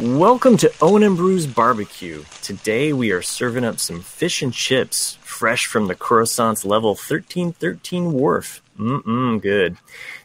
[0.00, 2.24] Welcome to Owen and Beru's Barbecue.
[2.40, 8.12] Today we are serving up some fish and chips, fresh from the Coruscant's level 1313
[8.12, 8.62] wharf.
[8.78, 9.76] Mm-mm, good.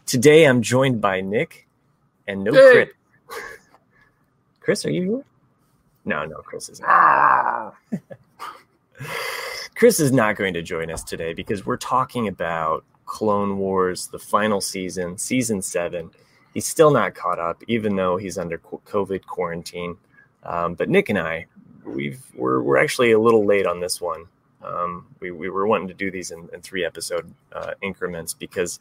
[0.06, 1.68] Today I'm joined by Nick
[2.28, 2.88] and no Hey.
[3.28, 3.42] Chris.
[4.62, 5.26] Chris, are you here?
[6.06, 7.76] No, no, Chris is not.
[9.76, 14.20] Chris is not going to join us today because we're talking about Clone Wars, the
[14.20, 16.10] final season, season seven.
[16.58, 19.96] He's still not caught up, even though he's under COVID quarantine.
[20.42, 21.46] Um, but Nick and I,
[21.86, 24.24] we've we're we're actually a little late on this one.
[24.64, 28.80] Um, we we were wanting to do these in, in three episode uh, increments because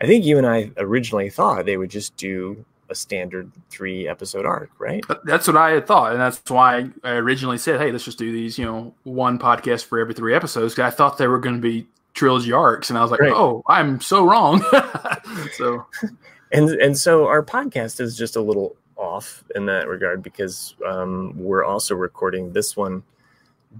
[0.00, 4.46] I think you and I originally thought they would just do a standard three episode
[4.46, 5.04] arc, right?
[5.24, 8.32] That's what I had thought, and that's why I originally said, "Hey, let's just do
[8.32, 11.56] these, you know, one podcast for every three episodes." 'cause I thought they were going
[11.56, 13.34] to be trilogy arcs, and I was like, Right.
[13.34, 14.64] "Oh, I'm so wrong."
[15.58, 15.84] so
[16.52, 21.32] and and so our podcast is just a little off in that regard because um,
[21.36, 23.02] we're also recording this one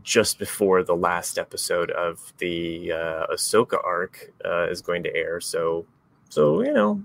[0.02, 5.40] just before the last episode of the uh, Ahsoka arc uh, is going to air.
[5.40, 5.86] So
[6.28, 7.02] so you know,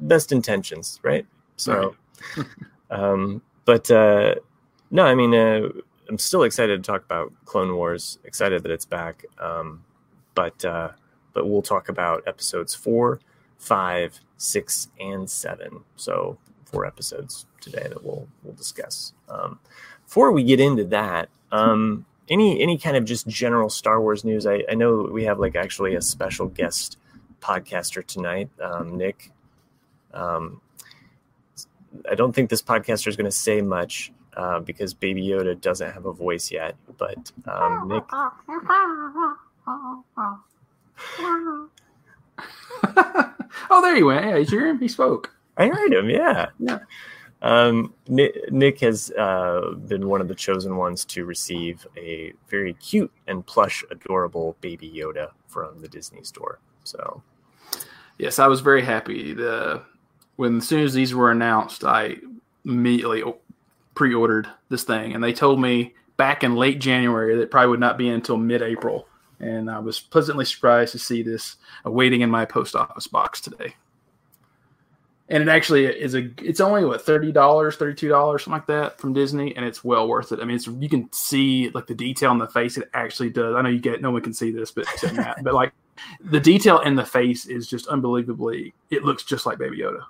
[0.00, 1.26] best intentions, right?
[1.56, 1.94] So,
[2.90, 4.34] um, but uh,
[4.90, 5.68] no, I mean, uh,
[6.08, 8.18] I'm still excited to talk about Clone Wars.
[8.24, 9.24] Excited that it's back.
[9.38, 9.84] Um,
[10.34, 10.90] but uh,
[11.32, 13.20] but we'll talk about episodes four,
[13.62, 15.84] five, six, and seven.
[15.96, 19.12] So four episodes today that we'll we'll discuss.
[19.28, 19.60] Um,
[20.04, 24.46] before we get into that, um, any any kind of just general Star Wars news?
[24.46, 26.98] I, I know we have like actually a special guest
[27.40, 29.30] podcaster tonight, um, Nick.
[30.12, 30.60] Um,
[32.10, 35.92] I don't think this podcaster is going to say much uh, because Baby Yoda doesn't
[35.92, 36.74] have a voice yet.
[36.98, 38.04] But um, Nick,
[43.70, 44.26] oh, there he went.
[44.26, 44.78] Yeah, you hear him?
[44.78, 45.34] He spoke.
[45.56, 46.08] I heard him.
[46.08, 46.48] Yeah.
[46.58, 46.78] Yeah.
[47.42, 52.74] Um, Nick, Nick has uh, been one of the chosen ones to receive a very
[52.74, 56.60] cute and plush, adorable Baby Yoda from the Disney store.
[56.84, 57.22] So
[58.22, 59.34] Yes, I was very happy.
[59.34, 59.82] The
[60.36, 62.18] when as soon as these were announced, I
[62.64, 63.24] immediately
[63.96, 67.80] pre-ordered this thing, and they told me back in late January that it probably would
[67.80, 69.08] not be until mid-April,
[69.42, 73.74] and I was pleasantly surprised to see this awaiting in my post office box today.
[75.28, 76.30] And it actually is a.
[76.38, 80.06] It's only what thirty dollars, thirty-two dollars, something like that from Disney, and it's well
[80.06, 80.40] worth it.
[80.40, 82.76] I mean, it's you can see like the detail in the face.
[82.76, 83.54] It actually does.
[83.54, 85.72] I know you get no one can see this, but Matt, but like
[86.20, 88.74] the detail in the face is just unbelievably.
[88.90, 90.02] It looks just like Baby Yoda.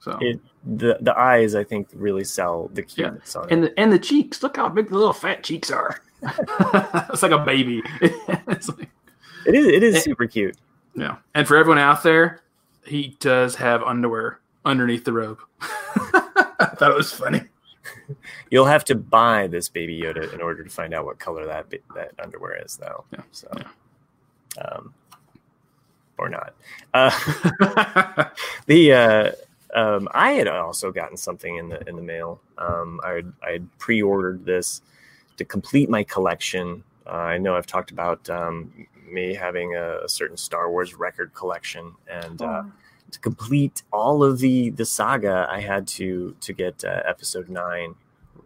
[0.00, 3.52] So it the the eyes, I think, really sell the on it.
[3.52, 4.42] and the and the cheeks.
[4.42, 6.00] Look how big the little fat cheeks are.
[7.10, 7.82] it's like a baby.
[8.00, 8.88] it's like,
[9.46, 10.00] It is it is Eh.
[10.00, 10.56] super cute.
[10.94, 11.16] yeah.
[11.34, 12.40] And for everyone out there,
[12.84, 15.38] he does have underwear underneath the robe.
[15.60, 17.42] I thought it was funny.
[18.50, 21.66] You'll have to buy this Baby Yoda in order to find out what color that
[21.94, 23.04] that underwear is, though.
[23.12, 23.20] Yeah.
[23.32, 23.48] So,
[24.60, 24.94] um,
[26.16, 26.54] or not.
[26.94, 27.10] Uh,
[28.66, 29.30] the uh,
[29.74, 32.40] um, I had also gotten something in the in the mail.
[32.56, 34.82] Um, I I had pre-ordered this
[35.38, 36.84] to complete my collection.
[37.06, 41.32] Uh, I know I've talked about um, me having a, a certain Star Wars record
[41.32, 42.64] collection, and uh,
[43.10, 47.94] to complete all of the the saga, I had to to get uh, Episode Nine,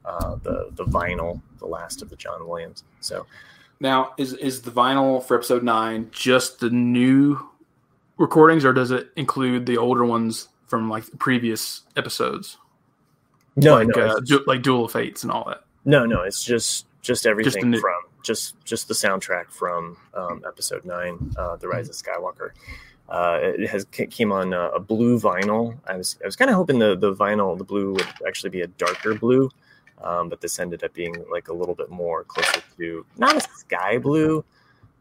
[0.04, 2.84] uh, the the vinyl, the last of the John Williams.
[3.00, 3.26] So
[3.82, 7.44] Now, is is the vinyl for episode nine just the new
[8.16, 12.58] recordings, or does it include the older ones from like previous episodes,
[13.56, 15.64] no, like no, uh, du- like Duel of Fates and all that?
[15.84, 20.84] No, no, it's just just everything new- from just just the soundtrack from um, episode
[20.84, 22.50] nine, uh, the Rise of Skywalker.
[23.08, 25.76] Uh, it has came on uh, a blue vinyl.
[25.86, 28.60] I was I was kind of hoping the the vinyl the blue would actually be
[28.60, 29.50] a darker blue,
[30.02, 33.40] um, but this ended up being like a little bit more closer to not a
[33.40, 34.44] sky blue,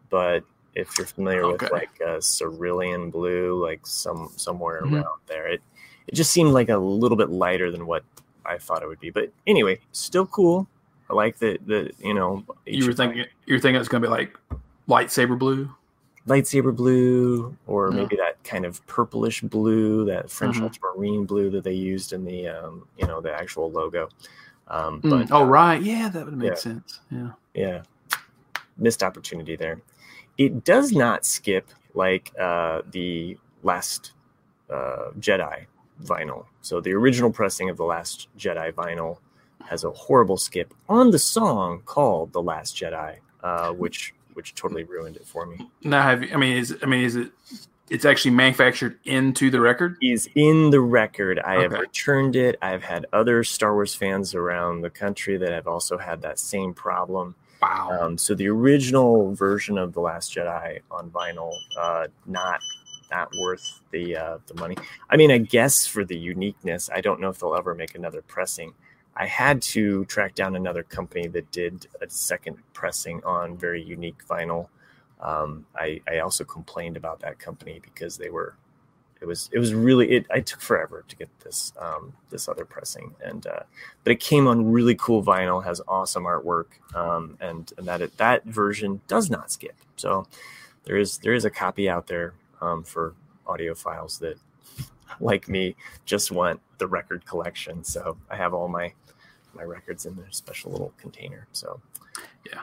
[0.09, 0.44] but
[0.74, 1.66] if you're familiar Okay.
[1.66, 4.94] with like a cerulean blue, like some somewhere Mhm.
[4.94, 5.62] around there, it
[6.08, 8.03] it just seemed like a little bit lighter than what
[8.46, 9.11] I thought it would be.
[9.11, 10.67] But anyway, still cool.
[11.11, 14.08] I like the the you know You were thinking you were thinking it's going to
[14.08, 14.37] be like
[14.87, 15.69] lightsaber blue.
[16.28, 17.96] lightsaber blue or Yeah.
[17.97, 20.63] maybe that kind of purplish blue, that French Mhm.
[20.63, 24.08] ultramarine blue that they used in the um, you know the actual logo.
[24.67, 25.28] Um, Mm.
[25.31, 26.55] oh right, yeah, that would make yeah.
[26.55, 27.02] sense.
[27.09, 27.31] Yeah.
[27.53, 27.81] yeah,
[28.78, 29.81] missed opportunity there.
[30.37, 34.13] It does not skip like uh, the last
[34.69, 35.66] uh, Jedi
[36.03, 36.46] vinyl.
[36.61, 39.17] So the original pressing of the last Jedi vinyl
[39.69, 44.84] has a horrible skip on the song called "The Last Jedi," uh, which which totally
[44.84, 45.69] ruined it for me.
[45.84, 47.31] Now, have you, I mean, is I mean, is it
[47.91, 49.97] it's actually manufactured into the record.
[50.02, 51.40] Is in the record.
[51.40, 51.63] I okay.
[51.63, 52.58] have returned it.
[52.61, 56.73] I've had other Star Wars fans around the country that have also had that same
[56.73, 57.35] problem.
[57.61, 57.99] Wow.
[58.02, 62.61] Um, so the original version of the Last Jedi on vinyl, uh, not
[63.11, 64.78] not worth the uh, the money.
[65.09, 68.22] I mean, I guess for the uniqueness, I don't know if they'll ever make another
[68.22, 68.73] pressing.
[69.16, 74.25] I had to track down another company that did a second pressing on very unique
[74.28, 74.69] vinyl.
[75.19, 78.55] Um, I, I also complained about that company because they were
[79.22, 82.66] it was it was really it I took forever to get this um, this other
[82.66, 83.61] pressing and uh,
[84.03, 86.66] but it came on really cool vinyl has awesome artwork
[86.96, 90.25] um, and and that it, that version does not skip so
[90.85, 93.13] there is there is a copy out there um, for
[93.46, 94.37] audiophiles that
[95.19, 95.75] like me
[96.05, 98.93] just want the record collection so I have all my
[99.53, 101.81] my records in their special little container so
[102.46, 102.61] yeah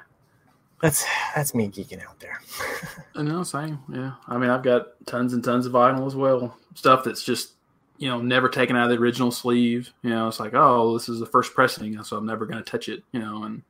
[0.81, 1.05] that's
[1.35, 2.41] that's me geeking out there.
[3.17, 3.81] I know, same.
[3.93, 6.57] Yeah, I mean, I've got tons and tons of vinyl as well.
[6.75, 7.53] Stuff that's just
[7.99, 9.93] you know never taken out of the original sleeve.
[10.03, 12.71] You know, it's like, oh, this is the first pressing, so I'm never going to
[12.71, 13.03] touch it.
[13.13, 13.63] You know, and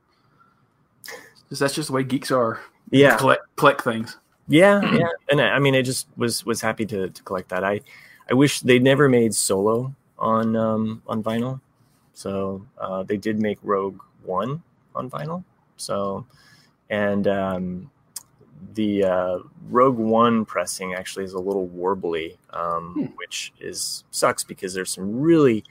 [1.49, 2.59] just, that's just the way geeks are.
[2.91, 4.17] Yeah, collect collect things.
[4.47, 7.63] Yeah, yeah, and I, I mean, I just was was happy to, to collect that.
[7.63, 7.81] I
[8.29, 11.59] I wish they never made solo on um, on vinyl.
[12.13, 14.61] So uh, they did make Rogue One
[14.95, 15.43] on vinyl.
[15.77, 16.25] So
[16.89, 17.91] and um,
[18.73, 19.39] the uh,
[19.69, 23.05] Rogue One pressing actually is a little warbly, um, hmm.
[23.15, 25.63] which is sucks because there's some really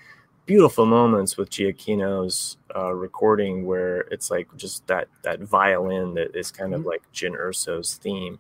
[0.47, 6.51] beautiful moments with Giacchino's uh, recording where it's like just that that violin that is
[6.51, 6.89] kind of hmm.
[6.89, 8.39] like Jyn Erso's theme,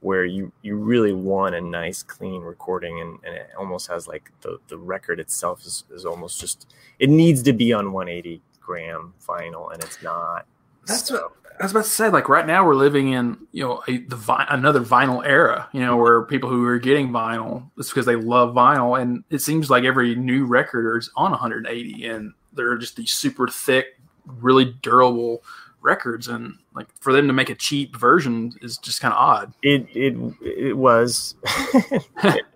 [0.00, 4.30] where you you really want a nice clean recording and, and it almost has like
[4.42, 9.14] the the record itself is, is almost just it needs to be on 180 gram
[9.26, 10.46] vinyl and it's not.
[10.86, 11.14] That's so.
[11.14, 13.98] what I was about to say, like right now, we're living in you know a,
[13.98, 15.68] the vi- another vinyl era.
[15.72, 19.40] You know, where people who are getting vinyl it's because they love vinyl, and it
[19.40, 24.76] seems like every new record is on 180, and they're just these super thick, really
[24.82, 25.42] durable
[25.80, 29.52] records, and like for them to make a cheap version is just kind of odd.
[29.62, 31.34] It it it was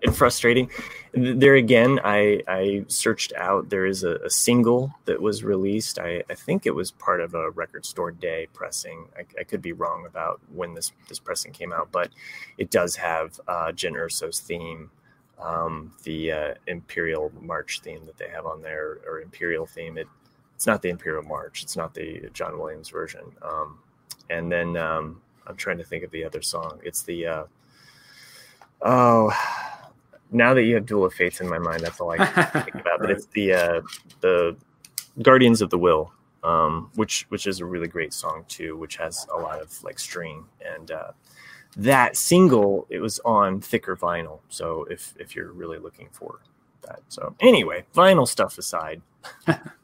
[0.01, 0.69] and frustrating.
[1.13, 3.69] There again, I I searched out.
[3.69, 5.99] There is a, a single that was released.
[5.99, 9.07] I, I think it was part of a record store day pressing.
[9.17, 12.09] I, I, could be wrong about when this this pressing came out, but
[12.57, 14.89] it does have uh, Jyn Erso's theme.
[15.41, 19.97] Um, the uh, Imperial March theme that they have on there, or Imperial theme.
[19.97, 20.07] It
[20.63, 21.61] it's not the Imperial March.
[21.61, 23.25] It's not the John Williams version.
[23.41, 23.79] Um,
[24.29, 26.79] and then um, I'm trying to think of the other song.
[26.85, 27.43] It's the uh,
[28.81, 29.33] oh,
[30.31, 32.75] now that you have Duel of Fates in my mind, that's all I can think
[32.75, 33.01] about.
[33.01, 33.81] But it's the uh,
[34.21, 34.55] the
[35.21, 36.11] Guardians of the Whills,
[36.45, 39.99] um, which which is a really great song too, which has a lot of like
[39.99, 40.91] string and.
[40.91, 41.11] Uh,
[41.75, 46.39] that single it was on thicker vinyl so if if you're really looking for
[46.83, 49.01] that so anyway vinyl stuff aside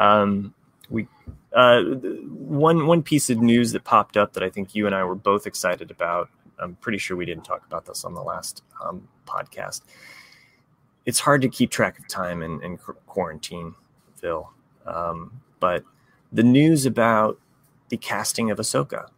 [0.00, 0.54] Um,
[0.90, 1.08] we
[1.52, 5.04] uh, one one piece of news that popped up that I think you and I
[5.04, 6.28] were both excited about.
[6.58, 9.82] I'm pretty sure we didn't talk about this on the last um, podcast.
[11.06, 13.74] It's hard to keep track of time in, in quarantine,
[14.16, 14.50] Phil.
[14.86, 15.84] Um, but
[16.32, 17.38] the news about
[17.88, 19.08] the casting of Ahsoka,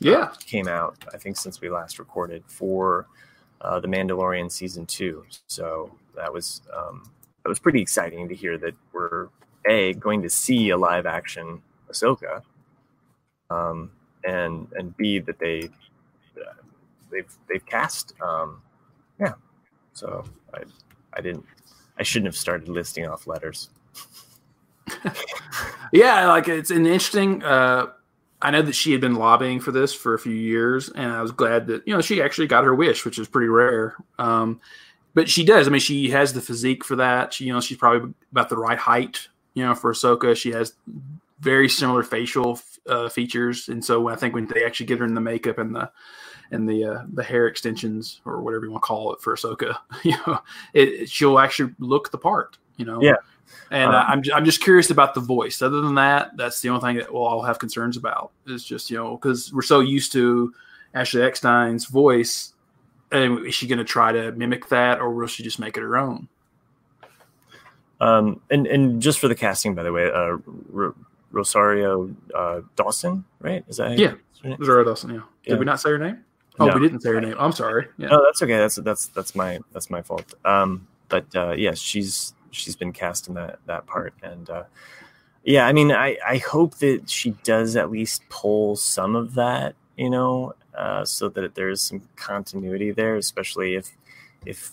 [0.00, 1.04] yeah, uh, came out.
[1.12, 3.06] I think since we last recorded for
[3.60, 5.24] uh, the Mandalorian season two.
[5.46, 7.10] So that was um,
[7.42, 9.28] that was pretty exciting to hear that we're
[9.68, 12.42] a going to see a live action Ahsoka,
[13.50, 13.90] um,
[14.24, 15.68] and and b that they
[16.38, 16.52] uh,
[17.10, 18.60] they've they've cast um,
[19.20, 19.34] yeah.
[19.92, 20.62] So I
[21.12, 21.44] I didn't
[21.98, 23.70] I shouldn't have started listing off letters.
[25.92, 27.42] yeah, like it's an interesting.
[27.42, 27.86] Uh,
[28.42, 31.22] I know that she had been lobbying for this for a few years, and I
[31.22, 33.96] was glad that you know she actually got her wish, which is pretty rare.
[34.18, 34.60] Um,
[35.14, 35.66] but she does.
[35.66, 37.32] I mean, she has the physique for that.
[37.32, 40.74] She, you know, she's probably about the right height you know, for Ahsoka, she has
[41.40, 45.14] very similar facial uh, features, and so I think when they actually get her in
[45.14, 45.90] the makeup and the
[46.50, 49.78] and the uh, the hair extensions or whatever you want to call it for Ahsoka,
[50.04, 50.38] you know,
[50.74, 52.58] it, she'll actually look the part.
[52.76, 53.16] You know, yeah.
[53.70, 55.62] And um, I'm I'm just curious about the voice.
[55.62, 58.32] Other than that, that's the only thing that we'll all have concerns about.
[58.46, 60.52] Is just you know because we're so used to
[60.92, 62.52] Ashley Eckstein's voice,
[63.10, 65.80] and is she going to try to mimic that, or will she just make it
[65.80, 66.28] her own?
[68.00, 70.36] Um, and and just for the casting, by the way, uh,
[70.74, 70.94] R-
[71.30, 73.64] Rosario uh, Dawson, right?
[73.68, 75.10] Is that yeah, Rosario Dawson?
[75.10, 75.20] Yeah.
[75.44, 75.56] Did yeah.
[75.58, 76.24] we not say her name?
[76.58, 76.74] Oh, no.
[76.74, 77.36] we didn't say her name.
[77.38, 77.88] I'm sorry.
[77.98, 78.08] Yeah.
[78.08, 78.56] No, that's okay.
[78.56, 80.34] That's that's that's my that's my fault.
[80.44, 84.64] Um, but uh, yes, yeah, she's she's been cast in that that part, and uh,
[85.44, 89.74] yeah, I mean, I I hope that she does at least pull some of that,
[89.96, 93.90] you know, uh, so that there's some continuity there, especially if
[94.44, 94.72] if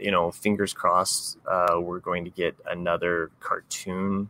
[0.00, 4.28] you know, fingers crossed, uh, we're going to get another cartoon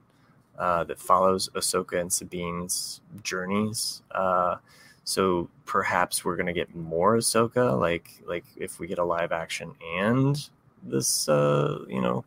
[0.59, 4.03] uh, that follows Ahsoka and Sabine's journeys.
[4.11, 4.57] Uh,
[5.05, 9.33] so perhaps we're going to get more Ahsoka, like like if we get a live
[9.33, 10.49] action and
[10.83, 12.25] this, uh, you know,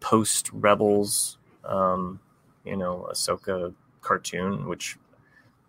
[0.00, 2.20] post Rebels, um,
[2.64, 4.96] you know, Ahsoka cartoon, which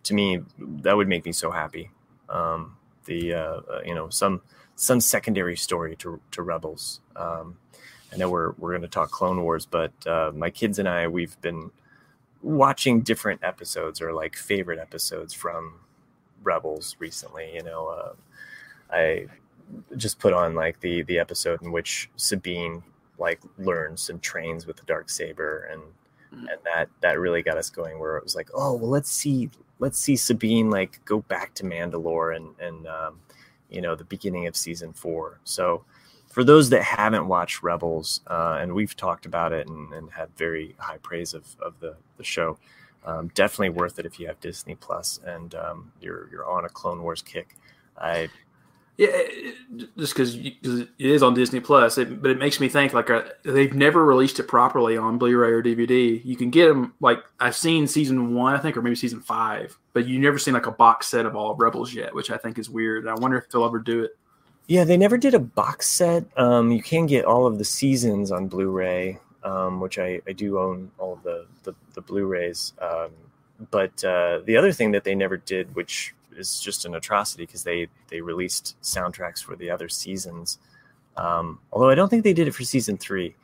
[0.03, 1.91] to me that would make me so happy.
[2.29, 4.41] Um, the uh, uh you know some
[4.81, 7.01] some secondary story to to Rebels.
[7.15, 7.57] Um,
[8.11, 11.07] I know we're we're going to talk Clone Wars, but uh, my kids and I
[11.07, 11.69] we've been
[12.41, 15.81] watching different episodes or like favorite episodes from
[16.41, 17.51] Rebels recently.
[17.53, 18.13] You know, uh,
[18.91, 19.27] I
[19.97, 22.81] just put on like the the episode in which Sabine
[23.19, 25.81] like learns and trains with the dark saber and
[26.33, 26.47] mm-hmm.
[26.47, 29.47] and that that really got us going where it was like oh well let's see
[29.77, 33.19] let's see Sabine like go back to Mandalore and and um,
[33.71, 35.39] you know the beginning of season four.
[35.43, 35.83] So
[36.31, 40.29] for those that haven't watched Rebels, uh, and we've talked about it and, and had
[40.37, 42.57] very high praise of, of the, the show,
[43.05, 46.69] um, definitely worth it if you have Disney Plus and um, you're you're on a
[46.69, 47.57] Clone Wars kick.
[47.97, 48.29] I
[49.01, 49.23] yeah,
[49.97, 53.23] just because it is on Disney Plus, it, but it makes me think like uh,
[53.41, 56.23] they've never released it properly on Blu-ray or DVD.
[56.23, 59.75] You can get them like I've seen season one, I think, or maybe season five,
[59.93, 62.59] but you never seen like a box set of all Rebels yet, which I think
[62.59, 63.07] is weird.
[63.07, 64.15] I wonder if they'll ever do it.
[64.67, 66.25] Yeah, they never did a box set.
[66.37, 70.59] Um, you can get all of the seasons on Blu-ray, um, which I, I do
[70.59, 72.73] own all of the the, the Blu-rays.
[72.79, 73.09] Um,
[73.71, 77.63] but uh, the other thing that they never did, which is just an atrocity because
[77.63, 80.59] they they released soundtracks for the other seasons.
[81.17, 83.35] Um, although I don't think they did it for season three.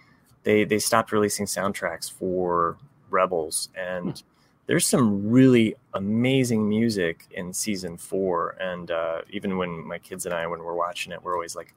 [0.44, 2.78] They they stopped releasing soundtracks for
[3.10, 4.22] Rebels, and
[4.68, 8.56] there's some really amazing music in season four.
[8.60, 11.74] And uh, even when my kids and I, when we're watching it, we're always like,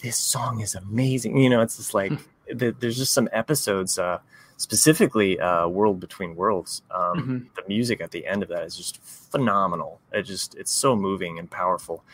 [0.00, 2.56] "This song is amazing." You know, it's just like hmm.
[2.56, 3.98] the, there's just some episodes.
[3.98, 4.18] Uh,
[4.62, 6.82] specifically uh, World Between Worlds.
[6.92, 7.38] Um, mm-hmm.
[7.56, 10.00] The music at the end of that is just phenomenal.
[10.12, 12.04] It just it's so moving and powerful,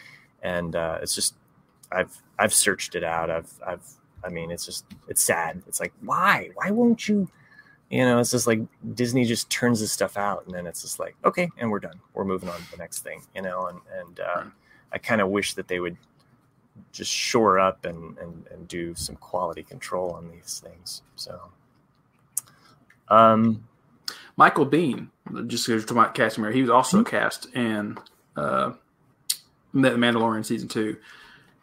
[0.43, 1.35] and uh, it's just
[1.93, 3.31] I've I've searched it out.
[3.31, 3.87] I've I've
[4.25, 5.63] I mean it's just it's sad.
[5.69, 7.29] It's like why why won't you?
[7.91, 8.61] You know, it's just like
[8.95, 12.01] Disney just turns this stuff out, and then it's just like okay, and we're done.
[12.15, 13.23] We're moving on to the next thing.
[13.35, 14.49] You know, and and uh, mm-hmm.
[14.93, 15.97] I kind of wish that they would
[16.93, 21.03] just shore up and, and and do some quality control on these things.
[21.17, 21.41] So
[23.09, 23.67] um,
[24.37, 25.09] Michael Biehn,
[25.47, 27.11] just to about Casimir, he was also mm-hmm.
[27.11, 27.99] cast in
[28.37, 28.73] uh,
[29.75, 30.97] The Mandalorian season two.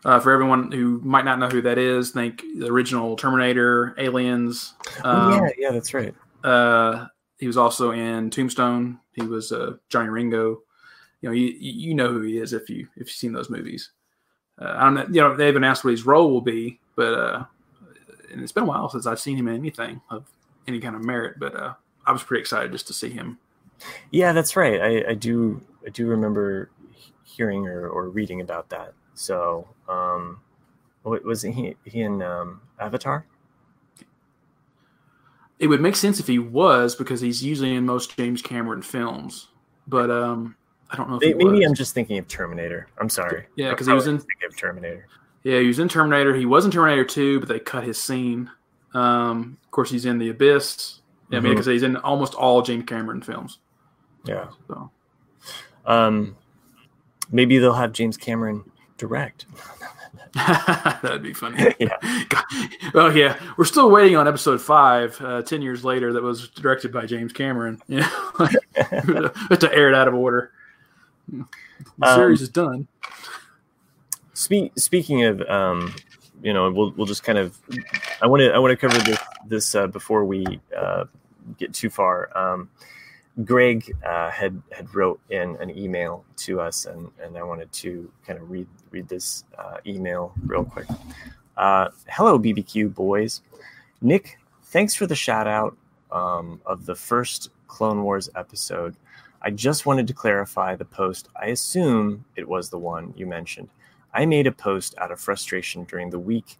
[0.03, 4.75] Uh, for everyone who might not know who that is, think the original Terminator, Aliens.
[5.03, 6.13] Um, oh, yeah, yeah, that's right.
[6.43, 7.07] Uh,
[7.39, 8.99] he was also in Tombstone.
[9.13, 10.61] He was uh, Johnny Ringo.
[11.21, 13.91] You know, you, you know who he is if you if you've seen those movies.
[14.59, 15.05] Uh, I don't know.
[15.09, 17.45] You know, they haven't asked what his role will be, but uh,
[18.31, 20.25] and it's been a while since I've seen him in anything of
[20.67, 21.39] any kind of merit.
[21.39, 21.73] But uh,
[22.05, 23.37] I was pretty excited just to see him.
[24.11, 24.81] Yeah, that's right.
[24.81, 26.69] I, I do I do remember
[27.23, 28.93] hearing or, or reading about that.
[29.13, 30.39] So um,
[31.03, 33.25] was he he in um, Avatar?
[35.57, 39.47] It would make sense if he was because he's usually in most James Cameron films.
[39.87, 40.55] But um,
[40.89, 41.19] I don't know.
[41.19, 41.63] maybe.
[41.63, 42.87] I'm just thinking of Terminator.
[42.99, 43.45] I'm sorry.
[43.55, 44.21] Yeah, because he was in
[44.57, 45.07] Terminator.
[45.43, 46.35] Yeah, he was in Terminator.
[46.35, 48.49] He was in Terminator 2, but they cut his scene.
[48.93, 51.01] Um, of course, he's in The Abyss.
[51.29, 51.45] Yeah, mm-hmm.
[51.45, 51.73] I mean, because mm-hmm.
[51.73, 53.59] he's in almost all James Cameron films.
[54.25, 54.47] Yeah.
[54.67, 54.89] So,
[55.85, 56.35] um,
[57.31, 58.63] maybe they'll have James Cameron
[58.97, 59.45] direct.
[60.35, 61.73] That'd be funny.
[61.79, 61.97] yeah.
[62.93, 65.19] Well, yeah, we're still waiting on episode five.
[65.21, 67.81] Uh, Ten years later, that was directed by James Cameron.
[67.87, 70.51] Yeah, to air it out of order.
[71.99, 72.87] The um, series is done.
[74.33, 75.93] Speak, speaking of um,
[76.41, 77.57] you know, we'll we'll just kind of.
[78.21, 81.05] I want to I want to cover this this uh, before we uh,
[81.57, 82.35] get too far.
[82.37, 82.69] Um,
[83.43, 88.11] Greg uh, had had wrote in an email to us, and and I wanted to
[88.25, 90.87] kind of read read this uh, email real quick.
[91.57, 93.41] Uh, hello, BBQ boys.
[94.01, 95.75] Nick, thanks for the shout out
[96.11, 98.95] um, of the first Clone Wars episode.
[99.45, 101.29] I just wanted to clarify the post.
[101.39, 103.69] I assume it was the one you mentioned.
[104.11, 106.57] I made a post out of frustration during the week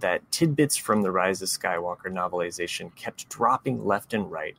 [0.00, 4.56] that tidbits from the Rise of Skywalker novelization kept dropping left and right.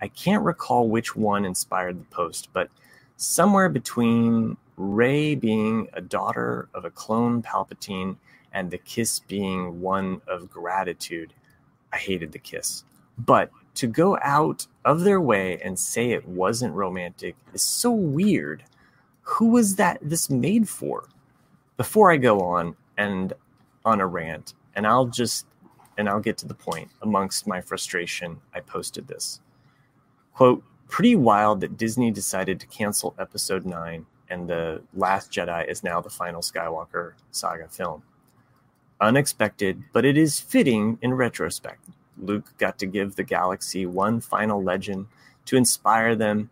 [0.00, 2.70] I can't recall which one inspired the post, but
[3.18, 8.16] somewhere between Rey being a daughter of a clone Palpatine
[8.54, 11.34] and the kiss being one of gratitude,
[11.92, 12.84] I hated the kiss.
[13.18, 13.50] But
[13.80, 18.64] to go out of their way and say it wasn't romantic is so weird.
[19.22, 21.08] Who was that this made for?
[21.80, 23.32] before I go on, and
[23.86, 25.46] on a rant, and I'll just
[25.96, 26.90] and I'll get to the point.
[27.00, 29.40] Amongst my frustration, I posted this
[30.34, 35.82] quote: "Pretty wild that Disney decided to cancel Episode Nine, and the Last Jedi is
[35.82, 38.02] now the final Skywalker saga film.
[39.00, 41.88] Unexpected, but it is fitting in retrospect.
[42.20, 45.06] Luke got to give the galaxy one final legend
[45.46, 46.50] to inspire them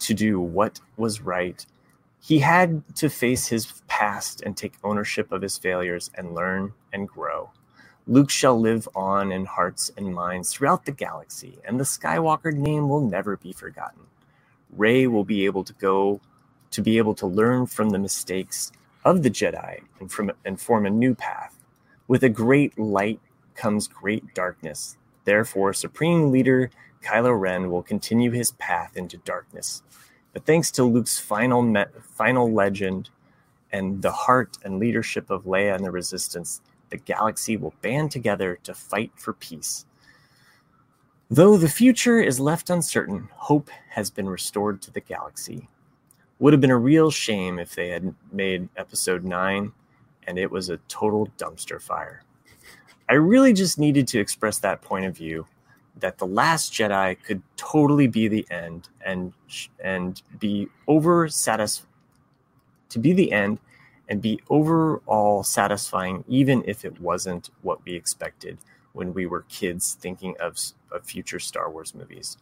[0.00, 1.64] to do what was right."
[2.20, 7.06] He had to face his past and take ownership of his failures and learn and
[7.06, 7.50] grow.
[8.06, 12.88] Luke shall live on in hearts and minds throughout the galaxy, and the Skywalker name
[12.88, 14.02] will never be forgotten.
[14.70, 16.20] Rey will be able to go
[16.70, 18.72] to be able to learn from the mistakes
[19.04, 21.58] of the Jedi and from and form a new path.
[22.08, 23.20] With a great light
[23.54, 24.96] comes great darkness.
[25.24, 26.70] Therefore, Supreme Leader
[27.02, 29.82] Kylo Ren will continue his path into darkness.
[30.32, 33.10] But thanks to Luke's final me- final legend
[33.72, 38.58] and the heart and leadership of Leia and the Resistance, the galaxy will band together
[38.62, 39.84] to fight for peace.
[41.30, 45.68] Though the future is left uncertain, hope has been restored to the galaxy.
[46.38, 49.72] Would have been a real shame if they had made episode 9
[50.26, 52.22] and it was a total dumpster fire.
[53.08, 55.46] I really just needed to express that point of view
[56.00, 59.32] that the last jedi could totally be the end and
[59.82, 61.88] and be over satisfied
[62.88, 63.58] to be the end
[64.08, 68.58] and be overall satisfying even if it wasn't what we expected
[68.92, 70.56] when we were kids thinking of,
[70.92, 72.36] of future star wars movies.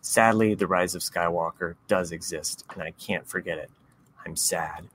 [0.00, 3.70] Sadly the rise of skywalker does exist and i can't forget it.
[4.24, 4.86] I'm sad.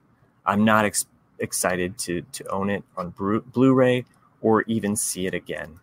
[0.46, 1.06] I'm not ex-
[1.40, 3.14] excited to, to own it on
[3.52, 4.06] blu-ray
[4.42, 5.80] or even see it again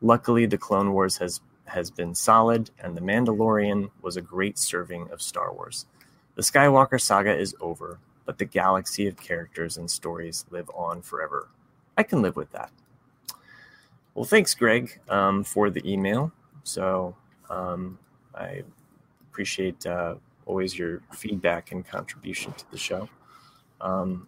[0.00, 5.08] luckily the clone wars has has been solid, and The Mandalorian was a great serving
[5.12, 5.86] of Star Wars.
[6.34, 11.48] The Skywalker saga is over, but the galaxy of characters and stories live on forever.
[11.96, 12.72] I can live with that.
[14.14, 16.32] Well, thanks, Greg, um, for the email.
[16.64, 17.14] So
[17.48, 17.98] um,
[18.34, 18.64] I
[19.30, 23.08] appreciate uh, always your feedback and contribution to the show.
[23.80, 24.26] Um,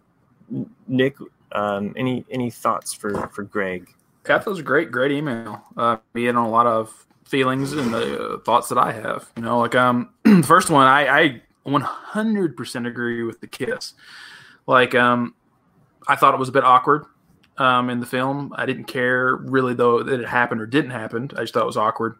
[0.87, 1.17] Nick,
[1.53, 3.93] um, any any thoughts for for Greg?
[4.25, 5.61] That was a great, great email.
[5.75, 9.29] Uh, he had a lot of feelings and the uh, thoughts that I have.
[9.35, 10.13] You know, like um,
[10.43, 13.93] first one, I, I 100% agree with the kiss.
[14.65, 15.35] Like um,
[16.07, 17.05] I thought it was a bit awkward
[17.57, 18.53] um in the film.
[18.55, 21.29] I didn't care really though that it happened or didn't happen.
[21.35, 22.15] I just thought it was awkward.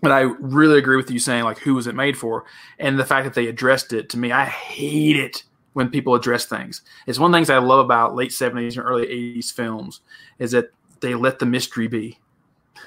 [0.00, 2.44] But I really agree with you saying like who was it made for,
[2.78, 4.32] and the fact that they addressed it to me.
[4.32, 6.82] I hate it when people address things.
[7.06, 10.00] It's one of the things I love about late 70s and early 80s films
[10.38, 12.18] is that they let the mystery be.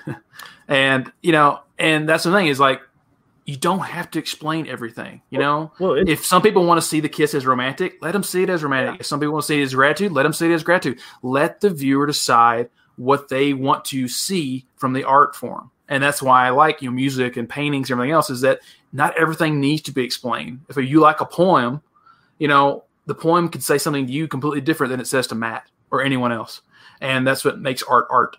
[0.68, 2.82] and you know, and that's the thing is like
[3.46, 5.22] you don't have to explain everything.
[5.30, 8.24] You know, well, if some people want to see the kiss as romantic, let them
[8.24, 8.96] see it as romantic.
[8.96, 9.00] Yeah.
[9.00, 11.00] If some people want to see it as gratitude, let them see it as gratitude.
[11.24, 15.72] Let the viewer decide what they want to see from the art form.
[15.88, 18.60] And that's why I like you know music and paintings and everything else is that
[18.92, 20.62] not everything needs to be explained.
[20.70, 21.82] If you like a poem,
[22.40, 25.36] you know the poem could say something to you completely different than it says to
[25.36, 26.62] Matt or anyone else,
[27.02, 28.38] and that's what makes art art.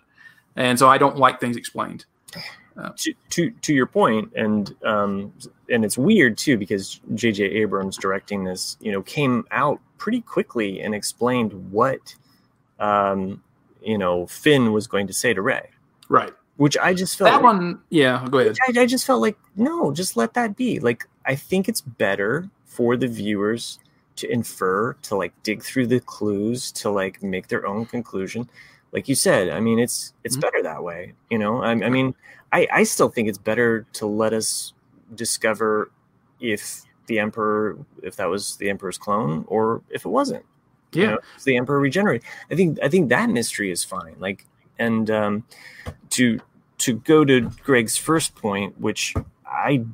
[0.55, 2.05] And so I don't like things explained.
[2.77, 5.33] Uh, to, to to your point, and um,
[5.69, 7.43] and it's weird too because J.J.
[7.43, 12.15] Abrams directing this, you know, came out pretty quickly and explained what,
[12.79, 13.43] um,
[13.83, 15.69] you know, Finn was going to say to Rey,
[16.09, 16.33] Right.
[16.57, 17.79] Which I just felt that like, one.
[17.89, 18.57] Yeah, go ahead.
[18.67, 20.79] I, I just felt like no, just let that be.
[20.79, 23.79] Like I think it's better for the viewers
[24.19, 28.49] to infer, to like dig through the clues, to like make their own conclusion
[28.91, 30.41] like you said, I mean, it's it's mm-hmm.
[30.41, 31.13] better that way.
[31.29, 32.15] You know, I, I mean,
[32.51, 34.73] I, I still think it's better to let us
[35.15, 35.91] discover
[36.39, 40.45] if the emperor, if that was the emperor's clone, or if it wasn't.
[40.91, 42.25] Yeah, you know, the emperor regenerated.
[42.49, 44.15] I think I think that mystery is fine.
[44.17, 44.45] Like,
[44.79, 45.43] and um,
[46.11, 46.39] to
[46.79, 49.13] to go to Greg's first point, which
[49.45, 49.85] I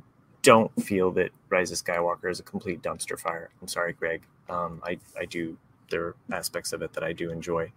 [0.45, 3.51] don't feel that Rise of Skywalker is a complete dumpster fire.
[3.61, 4.23] I'm sorry, Greg.
[4.49, 5.57] Um, I I do
[5.91, 7.71] there are aspects of it that I do enjoy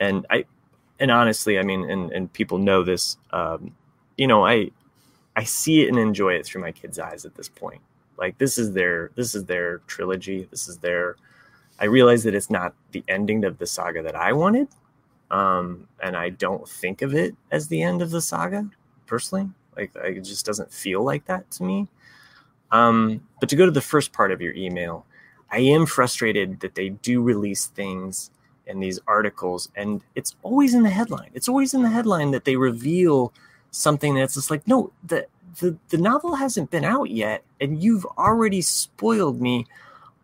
[0.00, 0.46] and I
[0.98, 3.18] and honestly, I mean, and and people know this.
[3.32, 3.74] Um,
[4.16, 4.70] you know, I
[5.36, 7.82] I see it and enjoy it through my kids' eyes at this point.
[8.18, 10.48] Like this is their this is their trilogy.
[10.50, 11.16] This is their.
[11.80, 14.68] I realize that it's not the ending of the saga that I wanted,
[15.30, 18.70] um, and I don't think of it as the end of the saga
[19.06, 19.50] personally.
[19.76, 21.88] Like it just doesn't feel like that to me.
[22.72, 25.06] Um, but to go to the first part of your email,
[25.50, 28.30] I am frustrated that they do release things
[28.66, 32.44] in these articles and it's always in the headline it's always in the headline that
[32.44, 33.32] they reveal
[33.70, 35.24] something that's just like no the
[35.60, 39.64] the, the novel hasn't been out yet and you've already spoiled me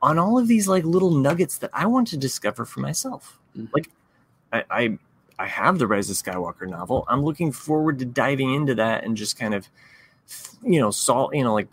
[0.02, 3.72] on all of these like little nuggets that i want to discover for myself mm-hmm.
[3.72, 3.88] like
[4.52, 4.98] I, I
[5.38, 7.04] I have the Rise of Skywalker novel.
[7.08, 9.66] I'm looking forward to diving into that and just kind of,
[10.62, 11.68] you know, salt, you know, like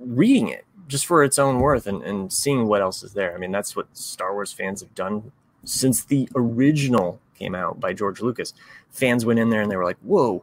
[0.00, 3.34] reading it just for its own worth and, and seeing what else is there.
[3.34, 5.30] I mean, that's what Star Wars fans have done
[5.64, 8.54] since the original came out by George Lucas.
[8.90, 10.42] Fans went in there and they were like, whoa,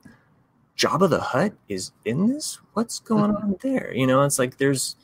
[0.77, 2.59] Jabba the Hutt is in this?
[2.73, 3.93] What's going on there?
[3.93, 4.95] You know, it's like there's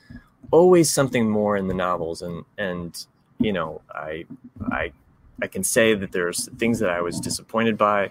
[0.51, 3.05] always something more in the novels and and
[3.39, 4.25] you know, I
[4.71, 4.93] I
[5.41, 8.09] I can say that there's things that I was disappointed by.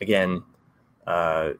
[0.00, 0.42] Again,
[1.06, 1.50] uh,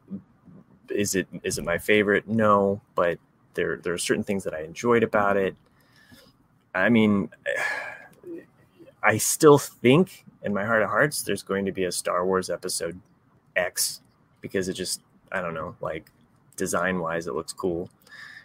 [0.89, 2.27] is it is it my favorite?
[2.27, 3.19] No, but
[3.55, 5.55] there there are certain things that I enjoyed about it.
[6.73, 7.29] I mean,
[9.03, 12.49] I still think in my heart of hearts there's going to be a Star Wars
[12.49, 12.99] episode
[13.55, 14.01] X
[14.41, 16.09] because it just I don't know, like
[16.55, 17.89] design wise it looks cool.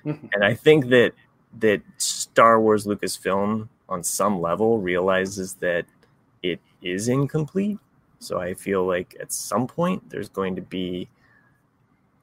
[0.04, 0.26] Mm-hmm.
[0.32, 1.12] And I think that
[1.58, 5.84] that Star Wars Lucasfilm on some level realizes that
[6.42, 7.78] it is incomplete.
[8.18, 11.08] So I feel like at some point there's going to be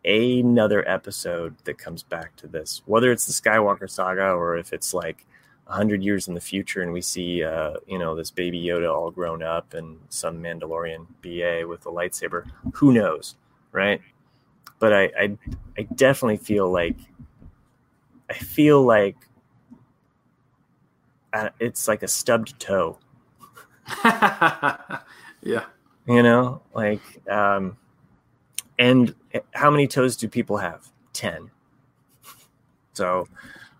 [0.07, 4.93] another episode that comes back to this, whether it's the Skywalker saga or if it's
[4.93, 5.25] like
[5.67, 8.93] a hundred years in the future and we see, uh, you know, this baby Yoda
[8.93, 12.49] all grown up and some Mandalorian BA with a lightsaber.
[12.73, 13.35] Who knows,
[13.73, 14.01] right?
[14.79, 15.37] But I, I,
[15.77, 16.97] I definitely feel like,
[18.29, 19.17] I feel like
[21.33, 22.97] uh, it's like a stubbed toe.
[24.05, 25.65] yeah.
[26.07, 27.75] You know, like, um,
[28.79, 29.15] and
[29.53, 30.87] how many toes do people have?
[31.13, 31.49] 10.
[32.93, 33.27] So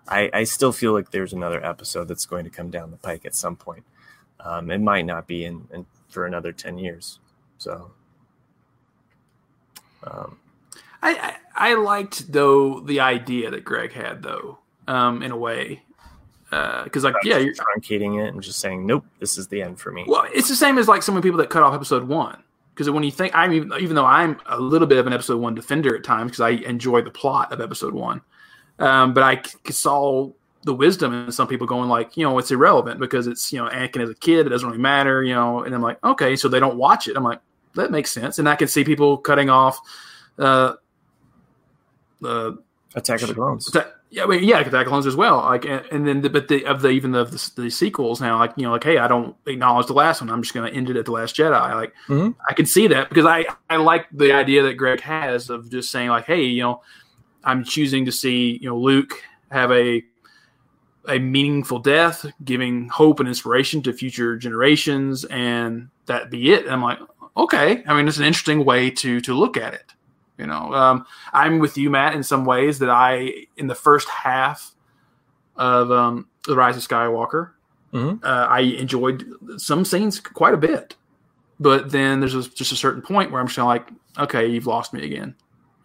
[0.07, 3.25] I, I still feel like there's another episode that's going to come down the pike
[3.25, 3.83] at some point.
[4.39, 7.19] Um, it might not be in, in for another 10 years.
[7.57, 7.91] So,
[10.03, 10.39] um,
[11.01, 15.81] I, I, I liked though the idea that Greg had though, um, in a way,
[16.49, 19.79] because uh, like yeah, you're truncating it and just saying nope, this is the end
[19.79, 20.05] for me.
[20.07, 22.41] Well, it's the same as like some of the people that cut off episode one
[22.77, 25.37] because when you think I'm even, even though I'm a little bit of an episode
[25.37, 28.21] one defender at times because I enjoy the plot of episode one,
[28.77, 30.29] um, but I saw
[30.61, 33.67] the wisdom in some people going like, you know, it's irrelevant because it's you know
[33.67, 36.47] Anakin as a kid, it doesn't really matter, you know, and I'm like, okay, so
[36.47, 37.17] they don't watch it.
[37.17, 37.39] I'm like,
[37.73, 39.79] that makes sense, and I can see people cutting off
[40.37, 40.73] uh,
[42.21, 42.59] the
[42.93, 43.75] Attack of the Clones.
[44.09, 45.37] Yeah, I mean, yeah, Attack Clones as well.
[45.37, 48.39] Like, and, and then, the, but the of the even the, the, the sequels now,
[48.39, 50.29] like you know, like hey, I don't acknowledge the last one.
[50.29, 51.75] I'm just going to end it at the Last Jedi.
[51.75, 52.31] Like, mm-hmm.
[52.47, 55.91] I can see that because I I like the idea that Greg has of just
[55.91, 56.81] saying like, hey, you know,
[57.43, 60.03] I'm choosing to see you know Luke have a
[61.09, 66.63] a meaningful death, giving hope and inspiration to future generations, and that be it.
[66.63, 66.99] And I'm like,
[67.35, 67.83] okay.
[67.85, 69.93] I mean, it's an interesting way to to look at it.
[70.38, 74.08] You know, um, I'm with you, Matt, in some ways that I, in the first
[74.08, 74.71] half
[75.56, 77.52] of um, The Rise of Skywalker,
[77.91, 78.23] mm-hmm.
[78.23, 79.26] uh, I enjoyed
[79.58, 80.95] some scenes quite a bit.
[81.60, 84.93] But then there's a, just a certain point where I'm just like, okay, you've lost
[84.93, 85.36] me again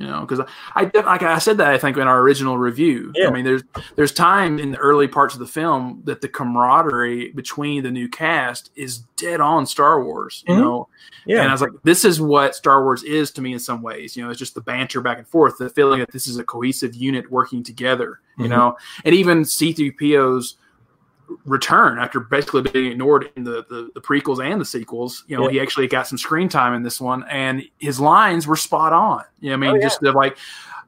[0.02, 0.40] you know because
[0.74, 3.12] I, I like I said that I think in our original review.
[3.14, 3.28] Yeah.
[3.28, 3.62] I mean, there's
[3.94, 8.08] there's time in the early parts of the film that the camaraderie between the new
[8.08, 10.42] cast is dead on Star Wars.
[10.48, 10.62] You mm-hmm.
[10.62, 10.88] know,
[11.24, 11.40] yeah.
[11.40, 14.16] And I was like, this is what Star Wars is to me in some ways.
[14.16, 16.44] You know, it's just the banter back and forth, the feeling that this is a
[16.44, 18.20] cohesive unit working together.
[18.38, 18.52] You mm-hmm.
[18.52, 20.56] know, and even C-3PO's
[21.44, 25.24] return after basically being ignored in the, the, the prequels and the sequels.
[25.26, 25.52] You know, yeah.
[25.52, 29.24] he actually got some screen time in this one, and his lines were spot on.
[29.40, 29.82] You know, I mean, oh, yeah.
[29.82, 30.36] just like.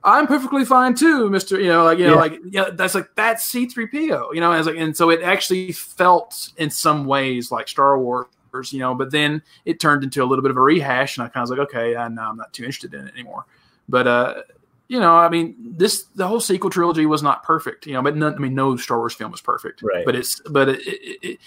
[0.06, 1.58] I'm perfectly fine too, Mister.
[1.58, 2.20] You know, like you know, yeah.
[2.20, 4.32] like yeah, that's like that's C three PO.
[4.34, 8.26] You know, as like, and so it actually felt in some ways like Star Wars.
[8.68, 11.28] You know, but then it turned into a little bit of a rehash, and I
[11.30, 13.46] kind of was like, okay, I, no, I'm not too interested in it anymore.
[13.88, 14.42] But uh,
[14.88, 18.16] you know, I mean, this the whole sequel trilogy was not perfect, you know, but
[18.16, 20.04] none, I mean, no Star Wars film was perfect, right?
[20.04, 21.38] But it's, but it, it, it,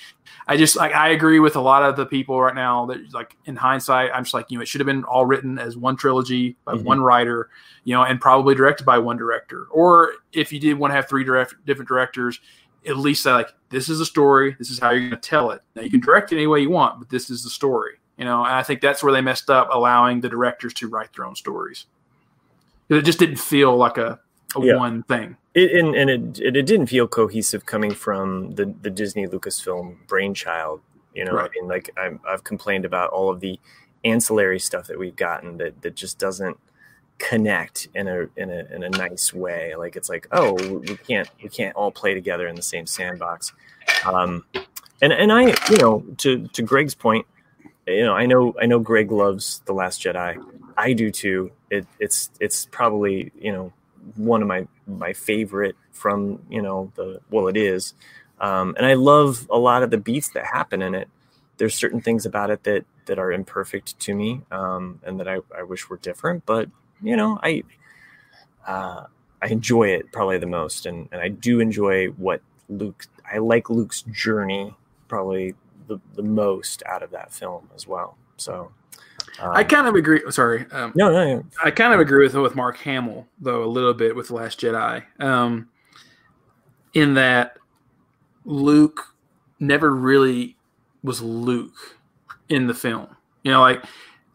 [0.47, 3.37] I just like I agree with a lot of the people right now that like
[3.45, 5.97] in hindsight, I'm just like you know, it should have been all written as one
[5.97, 6.83] trilogy by mm-hmm.
[6.83, 7.49] one writer,
[7.83, 11.07] you know, and probably directed by one director, or if you did want to have
[11.07, 12.39] three direct, different directors,
[12.87, 15.51] at least say like this is a story, this is how you're going to tell
[15.51, 15.61] it.
[15.75, 18.25] Now you can direct it any way you want, but this is the story, you
[18.25, 18.43] know.
[18.43, 21.35] And I think that's where they messed up, allowing the directors to write their own
[21.35, 21.85] stories.
[22.89, 24.19] It just didn't feel like a,
[24.55, 24.75] a yeah.
[24.75, 25.37] one thing.
[25.53, 30.81] It, and and it, it, didn't feel cohesive coming from the the Disney Lucasfilm brainchild.
[31.13, 31.49] You know, right.
[31.49, 33.59] I mean, like i have complained about all of the
[34.05, 36.57] ancillary stuff that we've gotten that that just doesn't
[37.17, 39.75] connect in a in a in a nice way.
[39.75, 43.53] Like it's like, oh, we can't we can't all play together in the same sandbox.
[44.05, 44.45] Um,
[45.01, 47.25] and and I, you know, to to Greg's point,
[47.87, 50.43] you know, I know I know Greg loves the Last Jedi.
[50.77, 51.51] I do too.
[51.69, 53.73] It, it's it's probably you know
[54.15, 57.93] one of my my favorite from you know the well it is,
[58.39, 61.09] um, and I love a lot of the beats that happen in it.
[61.57, 65.39] There's certain things about it that that are imperfect to me um, and that I,
[65.57, 66.45] I wish were different.
[66.45, 66.69] But
[67.01, 67.63] you know, I
[68.67, 69.05] uh,
[69.41, 73.05] I enjoy it probably the most, and and I do enjoy what Luke.
[73.31, 74.75] I like Luke's journey
[75.07, 75.55] probably
[75.87, 78.17] the, the most out of that film as well.
[78.37, 78.71] So
[79.39, 80.21] um, I kind of agree.
[80.29, 83.67] Sorry, um, no, no, no, I kind of agree with with Mark Hamill though a
[83.67, 85.69] little bit with the Last Jedi, um,
[86.93, 87.57] in that
[88.45, 89.15] Luke
[89.59, 90.55] never really
[91.03, 91.97] was Luke
[92.49, 93.07] in the film.
[93.43, 93.83] You know, like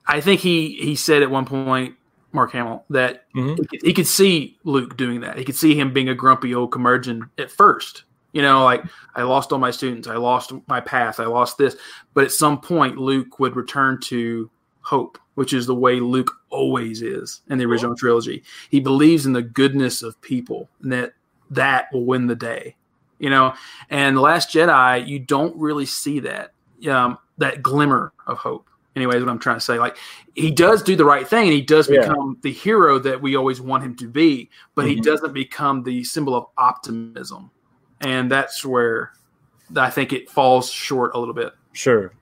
[0.06, 1.96] I think he he said at one point,
[2.32, 3.50] Mark Hamill, that mm-hmm.
[3.50, 5.38] he, could, he, could, see Luke doing that.
[5.38, 8.04] He could see him being a grumpy old curmudgeon at first.
[8.32, 8.82] You know, like
[9.14, 11.76] I lost all my students, I lost my path, I lost this.
[12.14, 17.02] But at some point, Luke would return to hope, which is the way Luke always
[17.02, 18.42] is in the original trilogy.
[18.70, 21.12] He believes in the goodness of people and that
[21.50, 22.76] that will win the day.
[23.18, 23.54] You know,
[23.88, 26.52] and the Last Jedi, you don't really see that
[26.88, 28.68] um, that glimmer of hope.
[28.94, 29.78] Anyway, is what I'm trying to say.
[29.78, 29.96] Like
[30.34, 32.40] he does do the right thing, and he does become yeah.
[32.42, 34.96] the hero that we always want him to be, but mm-hmm.
[34.96, 37.50] he doesn't become the symbol of optimism,
[38.02, 39.12] and that's where
[39.76, 41.52] I think it falls short a little bit.
[41.72, 42.12] Sure.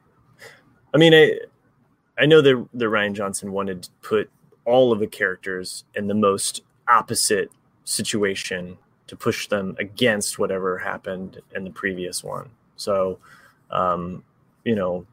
[0.94, 1.40] I mean, I
[2.18, 4.30] I know that that Rian Johnson wanted to put
[4.64, 7.50] all of the characters in the most opposite
[7.84, 12.48] situation to push them against whatever happened in the previous one.
[12.76, 13.18] So,
[13.70, 14.22] um,
[14.64, 15.06] you know,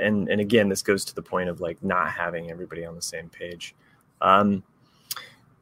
[0.00, 3.02] and and again, this goes to the point of like not having everybody on the
[3.02, 3.74] same page.
[4.20, 4.62] Um,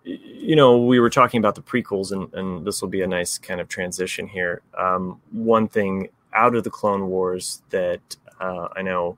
[0.05, 3.39] you know, we were talking about the prequels, and, and this will be a nice
[3.39, 4.61] kind of transition here.
[4.77, 9.17] Um, one thing out of the Clone Wars that uh, I know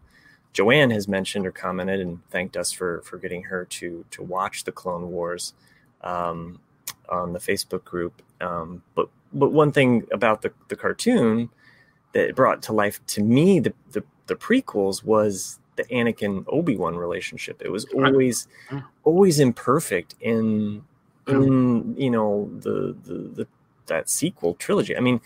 [0.53, 4.64] Joanne has mentioned or commented and thanked us for for getting her to to watch
[4.64, 5.55] the Clone Wars
[6.03, 6.61] um,
[7.09, 8.22] on the Facebook group.
[8.40, 11.51] Um, but but one thing about the the cartoon
[12.12, 16.97] that brought to life to me the the, the prequels was the Anakin Obi Wan
[16.97, 17.62] relationship.
[17.65, 18.49] It was always
[19.05, 20.83] always imperfect in
[21.27, 23.47] in you know the, the the
[23.87, 24.97] that sequel trilogy.
[24.97, 25.21] I mean,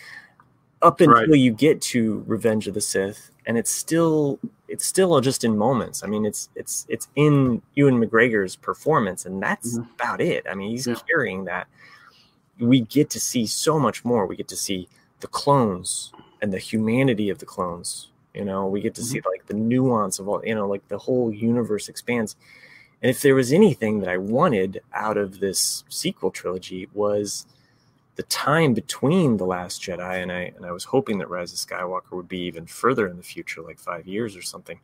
[0.83, 1.39] up until right.
[1.39, 6.03] you get to Revenge of the Sith, and it's still it's still just in moments.
[6.03, 9.93] I mean, it's it's it's in Ewan McGregor's performance, and that's mm-hmm.
[9.95, 10.47] about it.
[10.51, 10.97] I mean, he's yeah.
[11.09, 11.67] carrying that.
[12.59, 14.27] We get to see so much more.
[14.27, 14.89] We get to see
[15.21, 18.10] the clones and the humanity of the clones.
[18.35, 19.11] You know, we get to mm-hmm.
[19.11, 20.43] see like the nuance of all.
[20.45, 22.37] You know, like the whole universe expands.
[23.03, 27.47] And if there was anything that I wanted out of this sequel trilogy was
[28.17, 31.59] the time between the Last Jedi and I and I was hoping that Rise of
[31.59, 34.79] Skywalker would be even further in the future, like five years or something.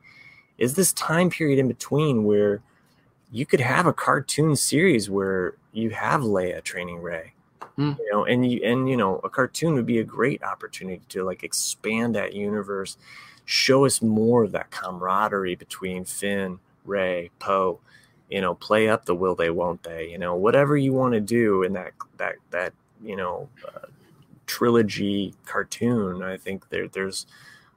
[0.56, 2.62] Is this time period in between where
[3.30, 7.34] you could have a cartoon series where you have Leia training Rey,
[7.76, 7.98] mm.
[7.98, 11.24] you know, and you and you know a cartoon would be a great opportunity to
[11.24, 12.96] like expand that universe,
[13.46, 17.80] show us more of that camaraderie between Finn, Rey, Poe,
[18.28, 21.20] you know, play up the will they, won't they, you know, whatever you want to
[21.20, 23.86] do in that that that you know uh,
[24.46, 26.22] trilogy cartoon.
[26.22, 27.26] I think there there's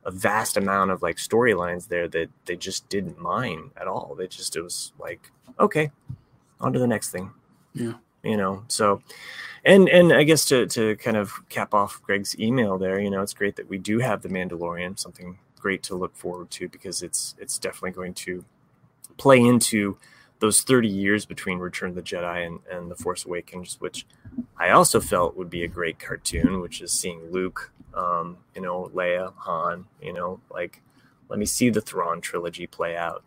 [0.05, 4.15] a vast amount of like storylines there that they just didn't mind at all.
[4.17, 5.91] They just it was like okay,
[6.59, 7.31] on to the next thing.
[7.75, 8.63] Yeah, you know.
[8.69, 9.03] So,
[9.63, 13.21] and and I guess to to kind of cap off Greg's email there, you know,
[13.21, 17.01] it's great that we do have the Mandalorian, something great to look forward to because
[17.01, 18.45] it's it's definitely going to
[19.17, 19.97] play into
[20.39, 24.05] those 30 years between Return of the Jedi and, and The Force Awakens, which
[24.57, 28.89] I also felt would be a great cartoon, which is seeing Luke, um, you know,
[28.93, 30.81] Leia, Han, you know, like
[31.27, 33.23] let me see the Thrawn trilogy play out,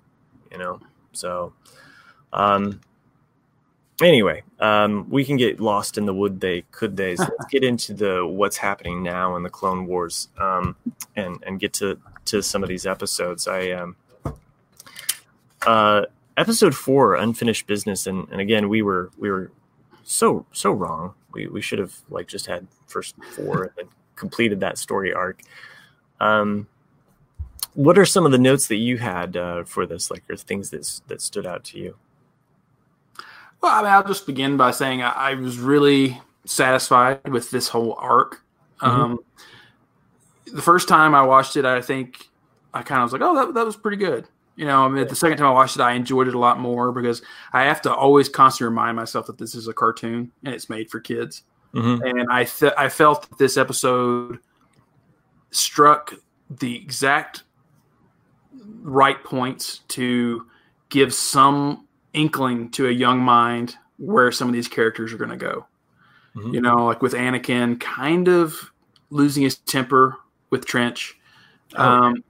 [0.50, 0.80] you know.
[1.12, 1.52] So,
[2.32, 2.80] um,
[4.02, 7.16] anyway, um, we can get lost in the would they could they.
[7.16, 10.76] So let's get into the what's happening now in the Clone Wars, um,
[11.14, 13.48] and and get to to some of these episodes.
[13.48, 13.96] I um,
[15.66, 16.02] uh
[16.36, 19.50] episode four, unfinished business, and, and again we were we were
[20.04, 21.14] so so wrong.
[21.32, 25.42] We we should have like just had first four and then completed that story arc.
[26.20, 26.68] Um,
[27.74, 30.70] what are some of the notes that you had uh, for this, like, or things
[30.70, 31.96] that that stood out to you?
[33.60, 37.68] Well, I mean, I'll just begin by saying I, I was really satisfied with this
[37.68, 38.42] whole arc.
[38.80, 39.00] Mm-hmm.
[39.00, 39.18] Um,
[40.46, 42.28] the first time I watched it, I think
[42.74, 44.26] I kind of was like, "Oh, that, that was pretty good."
[44.56, 46.58] You know, I mean, the second time I watched it, I enjoyed it a lot
[46.58, 50.54] more because I have to always constantly remind myself that this is a cartoon and
[50.54, 51.42] it's made for kids.
[51.74, 52.04] Mm-hmm.
[52.04, 54.38] And I th- I felt that this episode
[55.50, 56.14] struck
[56.50, 57.44] the exact
[58.82, 60.46] right points to
[60.90, 65.36] give some inkling to a young mind where some of these characters are going to
[65.36, 65.66] go.
[66.36, 66.54] Mm-hmm.
[66.54, 68.70] You know, like with Anakin kind of
[69.10, 70.16] losing his temper
[70.52, 71.18] with Trench.
[71.74, 72.24] Oh, um,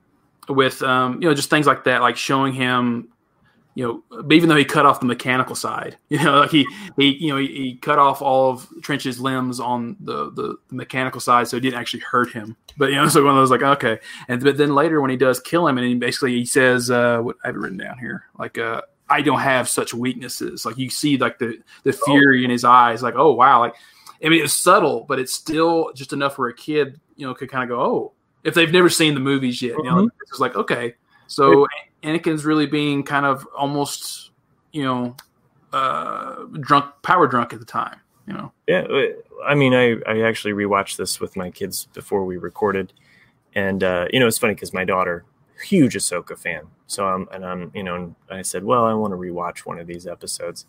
[0.49, 3.13] with um, you know just things like that, like showing him
[3.75, 7.17] you know, even though he cut off the mechanical side, you know, like he, he,
[7.17, 11.21] you know, he, he cut off all of Trench's limbs on the, the, the mechanical
[11.21, 12.57] side, so it didn't actually hurt him.
[12.77, 15.17] But you know, so one of those like okay, and but then later when he
[15.17, 17.99] does kill him, and he basically he says, uh, what I have it written down
[17.99, 20.67] here, like, uh, I don't have such weaknesses.
[20.67, 22.45] Like you see, like the the fury oh.
[22.45, 23.75] in his eyes, like oh wow, like
[24.25, 27.49] I mean it's subtle, but it's still just enough where a kid, you know, could
[27.49, 30.17] kind of go oh, if they've never seen the movies yet, you know, mm-hmm.
[30.29, 30.95] it's like okay,
[31.27, 31.67] so.
[32.03, 34.31] Anakin's really being kind of almost,
[34.73, 35.17] you know,
[35.73, 37.99] uh, drunk, power drunk at the time.
[38.27, 38.53] You know.
[38.67, 38.87] Yeah,
[39.45, 42.93] I mean, I I actually rewatched this with my kids before we recorded,
[43.55, 45.25] and uh, you know, it's funny because my daughter,
[45.65, 49.13] huge Ahsoka fan, so I'm and I'm you know, and I said, well, I want
[49.13, 50.67] to rewatch one of these episodes,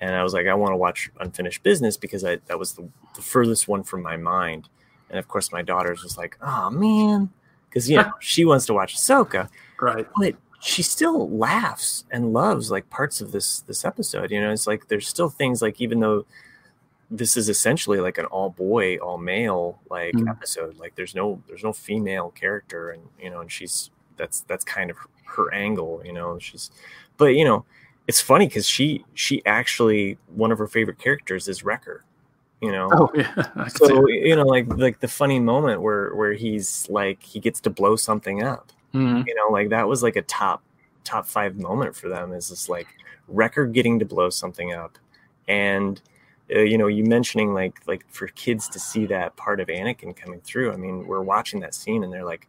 [0.00, 2.88] and I was like, I want to watch Unfinished Business because I that was the,
[3.14, 4.68] the furthest one from my mind,
[5.10, 7.28] and of course, my daughter's just like, oh man,
[7.68, 9.48] because you know she wants to watch Ahsoka,
[9.80, 10.06] right?
[10.16, 14.66] But she still laughs and loves like parts of this this episode you know it's
[14.66, 16.24] like there's still things like even though
[17.10, 20.28] this is essentially like an all boy all male like mm.
[20.28, 24.64] episode like there's no there's no female character and you know and she's that's that's
[24.64, 26.70] kind of her angle you know she's
[27.16, 27.64] but you know
[28.06, 32.04] it's funny because she she actually one of her favorite characters is wrecker
[32.60, 36.88] you know oh yeah so you know like like the funny moment where where he's
[36.90, 39.26] like he gets to blow something up Mm-hmm.
[39.26, 40.62] You know, like that was like a top
[41.04, 42.32] top five moment for them.
[42.32, 42.88] Is this like
[43.28, 44.98] Wrecker getting to blow something up,
[45.46, 46.00] and
[46.54, 50.16] uh, you know, you mentioning like like for kids to see that part of Anakin
[50.16, 50.72] coming through.
[50.72, 52.48] I mean, we're watching that scene and they're like,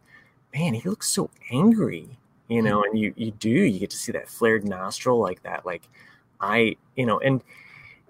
[0.54, 2.18] man, he looks so angry.
[2.48, 2.90] You know, mm-hmm.
[2.90, 5.88] and you you do you get to see that flared nostril like that, like
[6.40, 7.42] I you know, and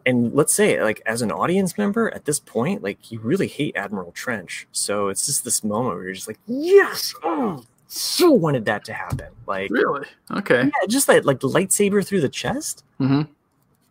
[0.04, 3.76] and let's say like as an audience member at this point like you really hate
[3.76, 8.64] admiral trench so it's just this moment where you're just like yes oh so wanted
[8.64, 9.28] that to happen.
[9.46, 10.06] Like really?
[10.30, 10.62] Okay.
[10.64, 12.84] Yeah, just like like lightsaber through the chest.
[12.98, 13.30] Mm-hmm.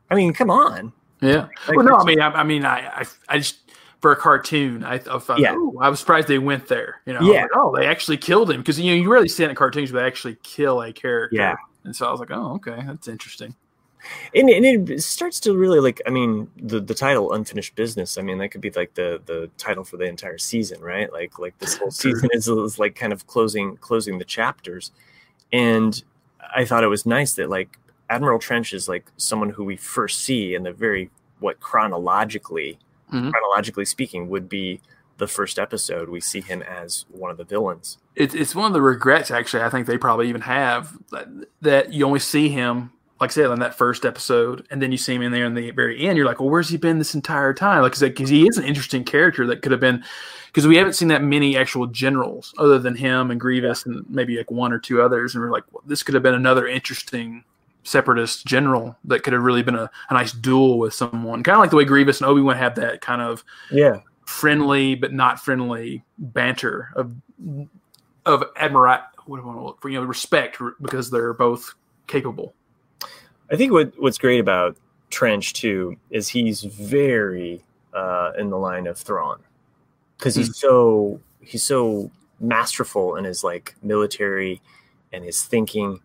[0.10, 0.92] I mean, come on.
[1.22, 1.48] Yeah.
[1.68, 3.60] Like, well, no, I mean, I, I mean, I, I, I, just
[4.02, 5.54] for a cartoon, I, I thought, yeah.
[5.80, 7.02] I was surprised they went there.
[7.06, 7.44] You know, yeah.
[7.44, 9.92] Like, oh, they actually killed him because you know you rarely see it in cartoons,
[9.92, 11.38] but they actually kill a character.
[11.38, 11.56] Yeah.
[11.84, 13.56] And so I was like, oh, okay, that's interesting
[14.36, 18.22] and, and it starts to really like i mean the the title unfinished business i
[18.22, 21.12] mean that could be like the the title for the entire season right?
[21.12, 24.92] Like like this whole season is, is like kind of closing closing the chapters.
[25.54, 26.02] And
[26.56, 27.78] i thought it was nice that like
[28.10, 31.10] admiral trench is like someone who we first see in the very
[31.40, 32.78] what chronologically
[33.12, 33.30] mm-hmm.
[33.30, 34.82] chronologically speaking would be
[35.18, 36.10] the first episode.
[36.10, 38.00] We see him as one of the villains.
[38.16, 41.28] It's, it's one of the regrets actually i think they probably even have that,
[41.62, 44.98] that you only see him like I said, on that first episode, and then you
[44.98, 46.18] see him in there in the very end.
[46.18, 47.84] You're like, well, where's he been this entire time?
[47.84, 50.04] Like, because he is an interesting character that could have been,
[50.48, 54.38] because we haven't seen that many actual generals other than him and Grievous and maybe
[54.38, 55.36] like one or two others.
[55.36, 57.44] And we're like, well, this could have been another interesting
[57.84, 61.60] separatist general that could have really been a, a nice duel with someone, kind of
[61.60, 65.40] like the way Grievous and Obi Wan have that kind of yeah friendly but not
[65.40, 67.14] friendly banter of
[68.26, 71.74] of admirat what do I want to look for you know respect because they're both
[72.08, 72.54] capable.
[73.52, 74.78] I think what what's great about
[75.10, 79.40] Trench too is he's very uh, in the line of Thrawn
[80.18, 80.56] because he's mm.
[80.56, 82.10] so he's so
[82.40, 84.62] masterful in his like military
[85.12, 86.00] and his thinking.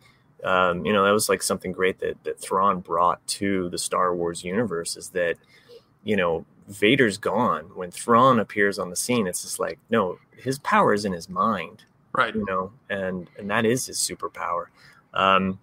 [0.44, 4.14] Um, you know, that was like something great that that Thrawn brought to the Star
[4.14, 5.36] Wars universe is that
[6.02, 9.28] you know Vader's gone when Thrawn appears on the scene.
[9.28, 12.34] It's just like no, his power is in his mind, right?
[12.34, 14.66] You know, and and that is his superpower.
[15.14, 15.58] Um,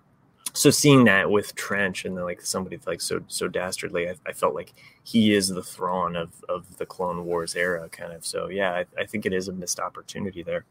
[0.54, 4.54] so seeing that with Trench and like somebody like so so dastardly, I, I, felt
[4.54, 8.24] like he is the Thrawn of of the Clone Wars era, kind of.
[8.24, 10.66] So yeah, I, I think it is a missed opportunity there.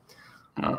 [0.59, 0.79] Mm.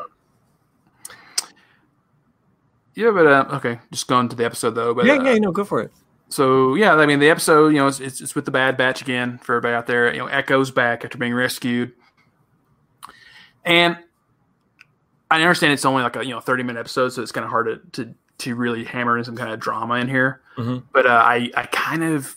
[2.94, 4.94] yeah, but uh, okay, just going to the episode though.
[4.94, 5.92] But yeah, uh, yeah, no, go for it.
[6.30, 9.02] So yeah, I mean the episode, you know, it's, it's, it's with the Bad Batch
[9.02, 10.10] again for everybody out there.
[10.12, 11.92] You know, Echo's back after being rescued,
[13.66, 13.98] and
[15.30, 17.50] I understand it's only like a you know thirty minute episode, so it's kind of
[17.50, 20.40] hard to, to to really hammer in some kind of drama in here.
[20.56, 20.86] Mm-hmm.
[20.92, 22.36] But uh, I I kind of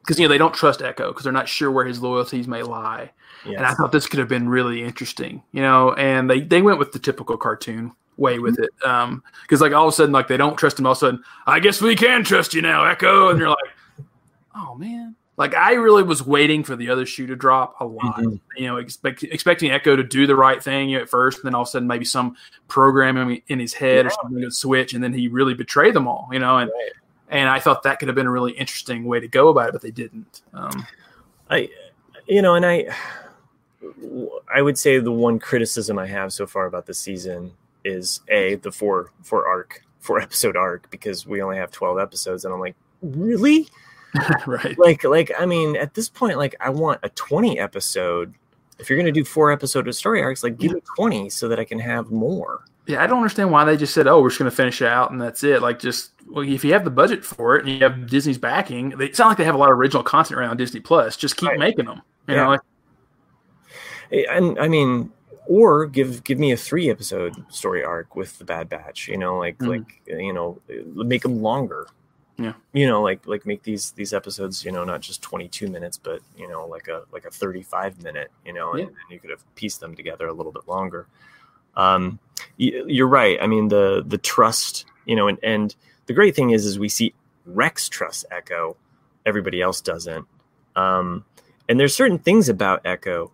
[0.00, 2.62] because you know they don't trust Echo because they're not sure where his loyalties may
[2.62, 3.10] lie.
[3.44, 3.56] Yes.
[3.56, 5.92] And I thought this could have been really interesting, you know.
[5.94, 8.64] And they they went with the typical cartoon way with mm-hmm.
[8.64, 10.86] it, um, because like all of a sudden like they don't trust him.
[10.86, 13.30] All of a sudden, I guess we can trust you now, Echo.
[13.30, 13.58] And you're like,
[14.54, 15.16] oh man.
[15.36, 18.18] Like I really was waiting for the other shoe to drop a lot.
[18.18, 18.36] Mm-hmm.
[18.56, 21.62] You know, expect, expecting Echo to do the right thing at first, and then all
[21.62, 22.36] of a sudden maybe some
[22.68, 24.06] programming in his head yeah.
[24.06, 26.28] or something would switch, and then he really betray them all.
[26.30, 26.92] You know, and right.
[27.30, 29.72] and I thought that could have been a really interesting way to go about it,
[29.72, 30.42] but they didn't.
[30.52, 30.86] Um,
[31.50, 31.68] I,
[32.28, 32.94] you know, and I,
[34.54, 37.52] I would say the one criticism I have so far about the season
[37.84, 42.44] is a the four four arc four episode arc because we only have twelve episodes,
[42.44, 43.68] and I'm like, really?
[44.46, 44.78] right.
[44.78, 48.34] Like like I mean, at this point, like I want a twenty episode.
[48.78, 51.58] If you're gonna do four episode of story arcs, like give me twenty so that
[51.60, 52.64] I can have more.
[52.86, 54.88] Yeah, I don't understand why they just said, "Oh, we're just going to finish it
[54.88, 57.72] out and that's it." Like, just well, if you have the budget for it and
[57.74, 60.38] you have Disney's backing, they it's not like they have a lot of original content
[60.38, 61.16] around Disney Plus.
[61.16, 61.58] Just keep Right.
[61.58, 62.02] making them.
[62.28, 62.42] You Yeah.
[62.44, 62.60] know, like,
[64.30, 65.10] and I mean,
[65.46, 69.08] or give give me a three episode story arc with the Bad Batch.
[69.08, 69.68] You know, like Mhm.
[69.68, 70.60] like you know,
[70.94, 71.86] make them longer.
[72.38, 72.54] Yeah.
[72.72, 75.96] You know, like like make these these episodes, you know, not just twenty two minutes,
[75.98, 78.30] but you know, like a like a thirty five minute.
[78.44, 78.86] You know, and, Yeah.
[78.86, 81.06] and you could have pieced them together a little bit longer.
[81.76, 82.18] Um,
[82.56, 83.38] you're right.
[83.40, 84.86] I mean, the the trust.
[85.06, 85.74] You know, and and
[86.06, 87.14] the great thing is, is we see
[87.46, 88.76] Rex trust Echo.
[89.26, 90.26] Everybody else doesn't.
[90.76, 91.24] Um,
[91.68, 93.30] and there's certain things about Echo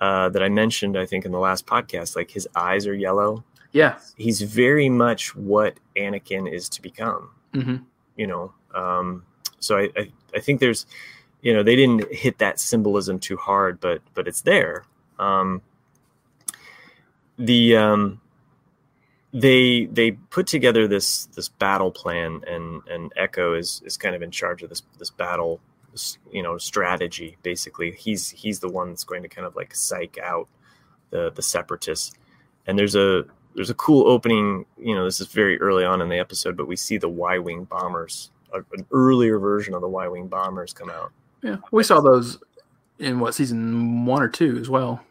[0.00, 2.14] uh, that I mentioned, I think, in the last podcast.
[2.16, 3.42] Like his eyes are yellow.
[3.72, 7.30] yeah, He's very much what Anakin is to become.
[7.52, 7.76] hmm
[8.16, 9.24] You know, um,
[9.58, 10.86] so I, I I think there's,
[11.42, 14.84] you know, they didn't hit that symbolism too hard, but but it's there.
[15.18, 15.62] Um,
[17.38, 18.20] the um,
[19.32, 24.22] they they put together this this battle plan, and and Echo is is kind of
[24.22, 25.60] in charge of this this battle
[26.32, 30.18] you know strategy basically he's he's the one that's going to kind of like psych
[30.18, 30.48] out
[31.10, 32.12] the the separatists
[32.66, 33.24] and there's a
[33.54, 36.66] there's a cool opening you know this is very early on in the episode but
[36.66, 41.12] we see the y-wing bombers a, an earlier version of the y-wing bombers come out
[41.44, 41.56] yeah.
[41.70, 42.38] We saw those
[42.98, 45.02] in what season one or two as well.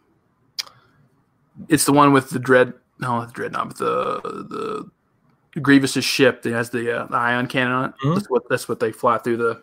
[1.69, 4.89] It's the one with the dread, no, not the dreadnought, but the
[5.53, 7.95] the Grievous's ship that has the, uh, the ion cannon on it.
[8.03, 8.15] Mhm.
[8.15, 9.61] That's what that's what they fly through the.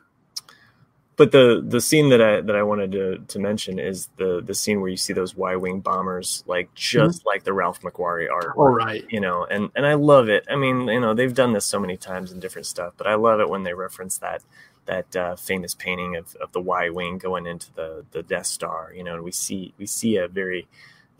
[1.20, 4.54] But the the scene that i that i wanted to to mention is the the
[4.54, 8.70] scene where you see those y-wing bombers like just like the ralph mcquarrie art All
[8.70, 9.04] right.
[9.10, 10.46] you know and and i love it.
[10.48, 13.16] I mean you know they've done this so many times in different stuff but i
[13.16, 14.42] love it when they reference that
[14.86, 19.04] that uh, famous painting of, of the y-wing going into the the death star you
[19.04, 20.66] know and we see we see a very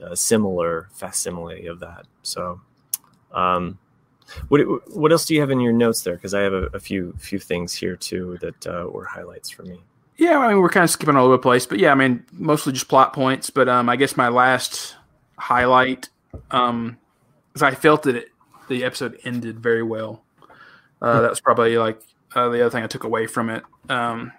[0.03, 2.07] uh, similar facsimile of that.
[2.23, 2.63] So
[3.33, 3.79] um
[4.49, 4.61] what
[4.97, 6.15] what else do you have in your notes there?
[6.15, 9.65] Because i have a, a few few things here too that uh, were highlights for
[9.65, 9.81] me
[10.21, 12.27] Yeah, I mean we're kind of skipping all over the place, but yeah, I mean
[12.31, 13.49] mostly just plot points.
[13.49, 14.95] But um, I guess my last
[15.39, 16.11] highlight
[16.51, 16.99] um,
[17.55, 18.29] is I felt that it,
[18.69, 20.23] the episode ended very well.
[21.01, 22.03] Uh, that was probably like
[22.35, 23.63] uh, the other thing I took away from it.
[23.89, 24.33] Um,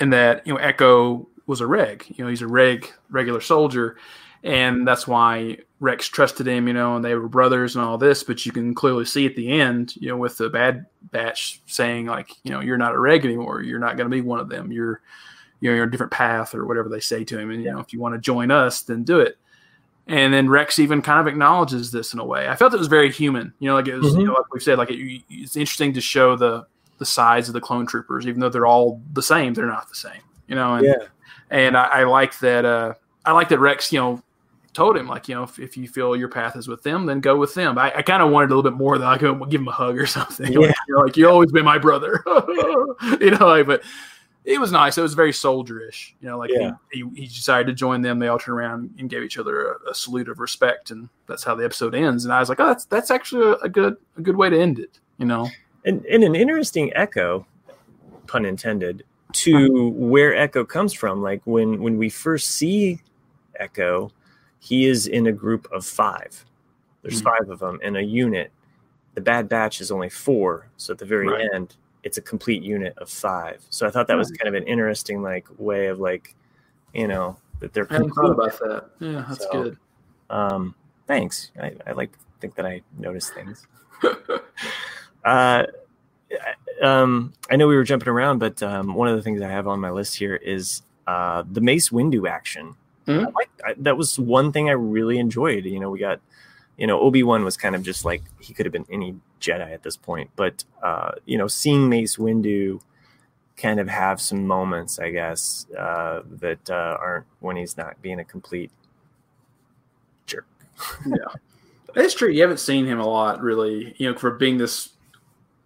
[0.00, 2.04] and that you know Echo was a reg.
[2.08, 3.96] You know he's a reg regular soldier,
[4.42, 6.66] and that's why Rex trusted him.
[6.66, 8.22] You know, and they were brothers and all this.
[8.22, 12.06] But you can clearly see at the end, you know, with the Bad Batch saying
[12.06, 13.62] like, you know, you're not a reg anymore.
[13.62, 14.72] You're not going to be one of them.
[14.72, 15.00] You're
[15.60, 17.50] you know you're on a different path or whatever they say to him.
[17.50, 19.38] And you know if you want to join us, then do it.
[20.08, 22.48] And then Rex even kind of acknowledges this in a way.
[22.48, 23.54] I felt it was very human.
[23.60, 26.00] You know, like it was, you know, like we said, like it, it's interesting to
[26.00, 26.66] show the
[26.98, 29.54] the size of the clone troopers, even though they're all the same.
[29.54, 30.20] They're not the same.
[30.48, 31.06] You know, and yeah
[31.52, 32.64] and I, I like that.
[32.64, 34.22] Uh, I like that Rex, you know,
[34.72, 37.20] told him like, you know, if, if you feel your path is with them, then
[37.20, 37.78] go with them.
[37.78, 39.98] I, I kind of wanted a little bit more than could give him a hug
[39.98, 40.52] or something.
[40.52, 40.58] Yeah.
[40.72, 42.22] Like, you know, like you always been my brother,
[43.20, 43.46] you know.
[43.46, 43.82] Like, but
[44.44, 44.98] it was nice.
[44.98, 46.12] It was very soldierish.
[46.20, 46.72] You know, like Yeah.
[46.90, 48.18] he, he, he decided to join them.
[48.18, 51.44] They all turned around and gave each other a, a salute of respect, and that's
[51.44, 52.24] how the episode ends.
[52.24, 54.58] And I was like, oh, that's that's actually a, a good a good way to
[54.58, 54.98] end it.
[55.18, 55.48] You know,
[55.84, 57.46] and, and an interesting echo
[58.26, 63.00] pun intended to where echo comes from like when when we first see
[63.58, 64.10] echo
[64.64, 66.44] he is in a group of five
[67.02, 67.24] there's Mhm.
[67.24, 68.52] five of them in a unit
[69.14, 71.48] the bad batch is only four so at the very Right.
[71.52, 74.66] end it's a complete unit of five so i thought that was kind of an
[74.68, 76.34] interesting like way of like
[76.94, 78.90] you know that they're I hadn't thought about that.
[78.98, 79.78] Yeah, that's So- good.
[80.30, 80.74] Um,
[81.06, 81.52] thanks.
[81.60, 82.10] I, I like
[82.40, 83.66] think that I notice things.
[85.24, 85.64] uh,
[86.82, 89.68] um, I know we were jumping around, but um, one of the things I have
[89.68, 92.74] on my list here is uh, the Mace Windu action.
[93.06, 93.26] Mhm.
[93.26, 95.64] I like I, that was one thing I really enjoyed.
[95.64, 96.20] You know, we got
[96.76, 99.72] you know Obi Wan was kind of just like he could have been any Jedi
[99.72, 102.80] at this point, but uh, you know, seeing Mace Windu
[103.56, 108.18] kind of have some moments, I guess, uh, that uh, aren't when he's not being
[108.20, 108.70] a complete
[110.26, 110.46] jerk.
[111.06, 111.16] Yeah.
[111.94, 112.30] It's true.
[112.30, 113.94] You haven't seen him a lot, really.
[113.98, 114.92] You know, for being this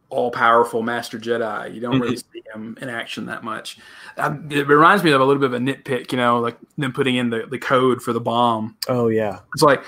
[0.08, 3.78] all-powerful Master Jedi, you don't really see him in action that much.
[4.16, 6.12] Um, it reminds me of a little bit of a nitpick.
[6.12, 8.76] You know, like them putting in the, the code for the bomb.
[8.88, 9.82] Oh yeah, It's like,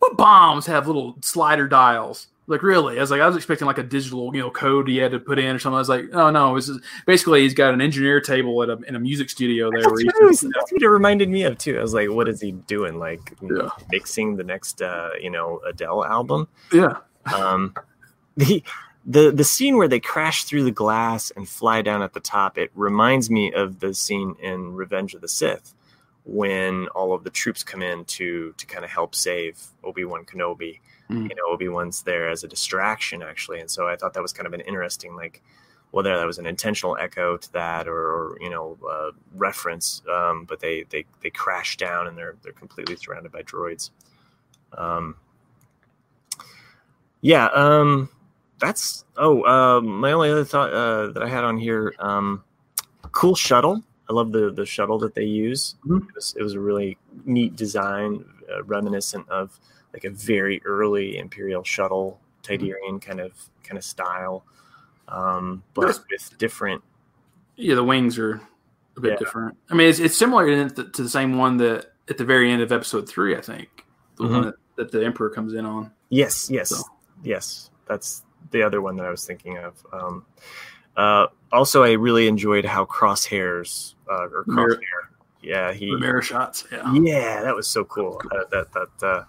[0.00, 2.26] what bombs have little slider dials?
[2.48, 2.98] Like really?
[2.98, 5.20] I was like, I was expecting like a digital, you know, code he had to
[5.20, 5.76] put in or something.
[5.76, 6.70] I was like, oh no, is
[7.06, 9.82] basically he's got an engineer table at a, in a music studio there.
[9.82, 11.78] That's, what, was, that's what it reminded me of too.
[11.78, 12.98] I was like, what is he doing?
[12.98, 13.68] Like Yeah.
[13.92, 16.48] mixing the next, uh, you know, Adele album.
[16.72, 16.96] yeah,
[17.32, 17.74] Um,
[18.36, 18.62] the
[19.04, 22.58] the the scene where they crash through the glass and fly down at the top.
[22.58, 25.74] It reminds me of the scene in Revenge of the Sith
[26.24, 30.24] when all of the troops come in to to kind of help save Obi Wan
[30.24, 30.80] Kenobi.
[31.10, 31.28] Mm.
[31.28, 34.32] You know, Obi Wan's there as a distraction actually, and so I thought that was
[34.32, 35.42] kind of an interesting like.
[35.90, 40.46] Whether that was an intentional echo to that, or, or you know, uh, reference, um,
[40.46, 43.90] but they, they they crash down and they're they're completely surrounded by droids.
[44.72, 45.16] Um,
[47.20, 48.08] yeah, um,
[48.62, 51.92] that's oh, uh, my only other thought uh, that I had on here.
[51.98, 52.42] Um,
[53.10, 53.82] cool shuttle.
[54.08, 55.74] I love the the shuttle that they use.
[55.86, 56.08] Mhm.
[56.08, 56.96] It, was, it was a really
[57.26, 59.58] neat design, uh, reminiscent of
[59.92, 63.32] like a very early Imperial shuttle, Tidarian kind of
[63.64, 64.44] kind of style,
[65.08, 66.82] um, but with different.
[67.56, 67.74] yeah.
[67.74, 68.40] The wings are
[68.96, 69.16] a bit Yeah.
[69.18, 69.56] different.
[69.70, 72.62] I mean, it's, it's similar to, to the same one that at the very end
[72.62, 73.68] of episode three, I think,
[74.16, 74.30] the Mhm.
[74.32, 75.90] one that, that the Emperor comes in on.
[76.10, 76.82] Yes, yes, So.
[77.22, 77.70] yes.
[77.86, 79.74] That's the other one that I was thinking of.
[79.92, 80.26] Um,
[80.96, 84.78] uh, also, I really enjoyed how Crosshairs uh, or Crosshair.
[85.42, 86.64] Yeah, he mirror shots.
[86.70, 86.92] Yeah.
[86.94, 88.20] Yeah, that was so cool.
[88.30, 89.24] Uh, that that uh,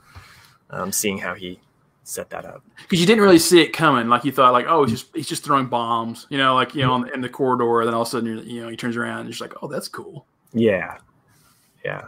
[0.70, 1.59] um, seeing how he
[2.03, 2.64] set that up.
[2.82, 4.07] because you didn't really see it coming.
[4.09, 6.82] Like you thought, like oh, he's just he's just throwing bombs, you know, like you
[6.84, 7.82] know, in the corridor.
[7.82, 9.41] And then all of a sudden, you're, you know, he turns around and you're just
[9.41, 10.26] like, oh, that's cool.
[10.53, 10.97] Yeah,
[11.84, 12.05] yeah.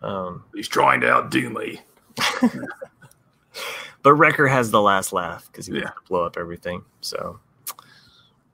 [0.00, 1.80] Um, He's trying to outdo me.
[4.02, 5.84] but Wrecker has the last laugh because he Yeah.
[5.84, 6.84] wants to blow up everything.
[7.00, 7.38] So,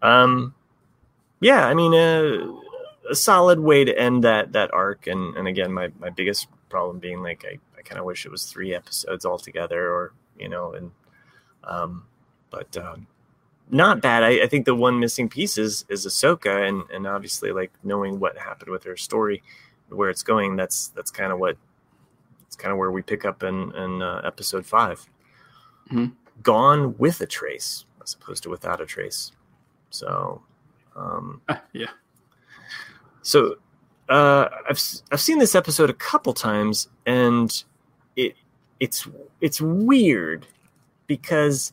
[0.03, 0.55] um,
[1.41, 2.61] yeah, I mean, uh,
[3.11, 5.07] a solid way to end that that arc.
[5.07, 8.33] And and again, my my biggest problem being like I, I kind of wish it
[8.33, 10.91] was three episodes altogether, or you know, and
[11.65, 12.05] um,
[12.51, 13.07] but um,
[13.71, 14.23] not bad.
[14.23, 18.21] I, I think the one missing piece is is Ahsoka, and and obviously like knowing
[18.21, 19.43] what happened with her story,
[19.89, 20.57] where it's going.
[20.57, 21.57] That's that's kind of what
[22.47, 25.07] it's kind of where we pick up in in uh, episode 5
[25.91, 26.13] Mhm.
[26.43, 29.33] Gone with a trace, as opposed to without a trace.
[29.91, 30.43] So,
[30.97, 31.41] um,
[31.73, 31.87] yeah.
[33.23, 33.57] so
[34.09, 34.81] uh, I've
[35.13, 37.63] I've seen this episode a couple times, and
[38.17, 38.35] it
[38.81, 39.07] it's
[39.41, 40.47] it's weird
[41.07, 41.73] because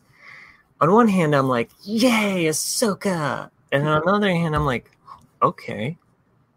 [0.81, 4.91] on one hand I'm like, "Yay, Ahsoka," and on the other hand I'm like,
[5.41, 5.97] "Okay."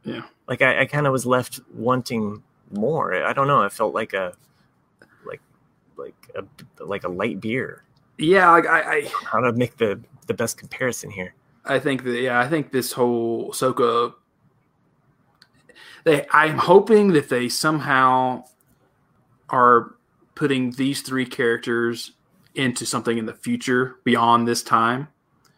[0.04, 0.22] Yeah.
[0.48, 3.14] Like I, I kind of was left wanting more.
[3.14, 3.62] I don't know.
[3.62, 4.32] I felt like a
[5.98, 6.44] like a
[6.84, 7.84] like a light beer.
[8.16, 11.34] Yeah, like I, I How to make the the best comparison here?
[11.64, 14.14] I think that yeah, I think this whole Soka
[16.04, 18.44] they I'm hoping that they somehow
[19.50, 19.94] are
[20.34, 22.12] putting these three characters
[22.54, 25.08] into something in the future beyond this time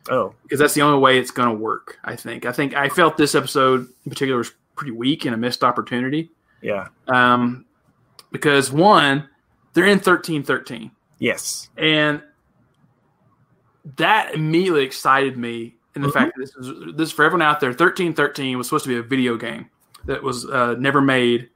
[0.08, 1.98] Oh, because that's the only way it's going to work.
[2.04, 2.46] I think.
[2.46, 6.30] I think I felt this episode in particular was pretty weak and a missed opportunity.
[6.62, 6.88] yeah.
[7.08, 7.66] Um,
[8.32, 9.28] because one,
[9.72, 11.68] they're in thirteen thirteen, Yes.
[11.76, 12.22] and
[13.96, 15.76] that immediately excited me.
[15.96, 16.12] In the Mhm.
[16.12, 18.96] fact that this is this for everyone out there, thirteen thirteen was supposed to be
[18.96, 19.68] a video game
[20.06, 21.48] that was uh, never made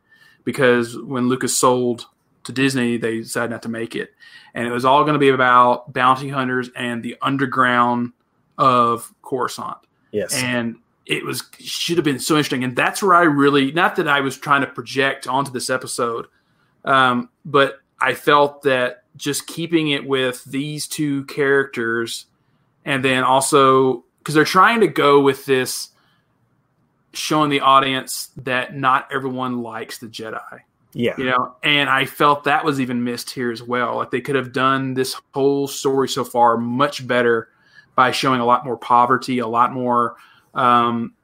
[0.44, 2.06] because when Lucas sold
[2.42, 4.12] to Disney, they decided not to make it,
[4.54, 8.12] and it was all going to be about bounty hunters and the underground
[8.58, 9.78] of Coruscant
[10.12, 10.34] Yes.
[10.34, 14.06] and it was should have been so interesting and that's where i really not that
[14.06, 16.26] i was trying to project onto this episode
[16.84, 22.26] um, but i felt that just keeping it with these two characters
[22.84, 25.90] and then also because they're trying to go with this
[27.12, 30.60] showing the audience that not everyone likes the jedi
[30.92, 31.14] yeah.
[31.16, 34.36] you know and i felt that was even missed here as well like they could
[34.36, 37.48] have done this whole story so far much better
[37.94, 40.16] by showing a lot more poverty a lot more
[40.54, 41.14] um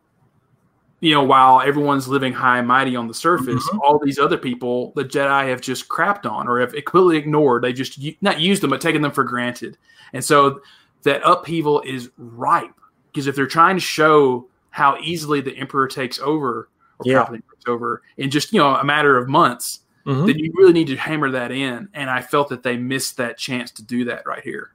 [1.00, 3.78] you know while everyone's living high and mighty on the surface Mhm.
[3.82, 7.72] all these other people the jedi have just crapped on or have completely ignored they
[7.72, 9.78] just not used them but taken them for granted
[10.12, 10.60] and so
[11.02, 12.74] that upheaval is ripe
[13.12, 17.24] because if they're trying to show how easily the emperor takes over or Yeah.
[17.24, 20.26] Palpatine takes over in just you know a matter of months Mhm.
[20.26, 21.86] then you really need to hammer that in.
[21.92, 24.72] And I felt that they missed that chance to do that right here.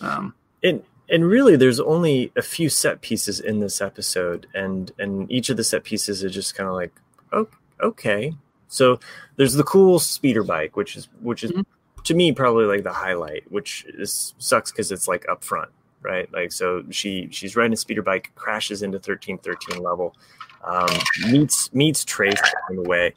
[0.00, 0.34] Um,
[0.64, 5.50] and and really there's only a few set pieces in this episode and and each
[5.50, 6.92] of the set pieces is just kind of like
[7.32, 7.48] oh,
[7.82, 8.34] okay.
[8.68, 9.00] So
[9.36, 11.64] there's the cool speeder bike which is which is Mhm.
[12.04, 15.70] to me probably like the highlight which is sucks because it's like up front
[16.02, 16.32] right?
[16.32, 20.16] Like so she she's riding a speeder bike crashes into 1313 level
[20.64, 20.88] um,
[21.30, 23.12] meets meets trace along the way.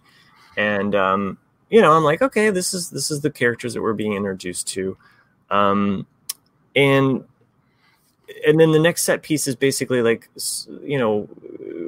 [0.57, 1.37] And um,
[1.69, 4.67] you know i'm like okay this is this is the characters that we're being introduced
[4.69, 4.97] to.
[5.49, 6.05] Um,
[6.75, 7.23] and
[8.45, 10.29] and then the next set piece is basically like
[10.83, 11.27] you know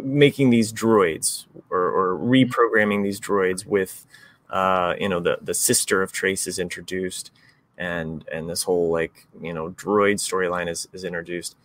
[0.04, 4.06] making these droids or, or reprogramming these droids with
[4.50, 7.32] uh, you know the the sister of Trace is introduced
[7.78, 11.56] and and this whole like you know droid storyline is is introduced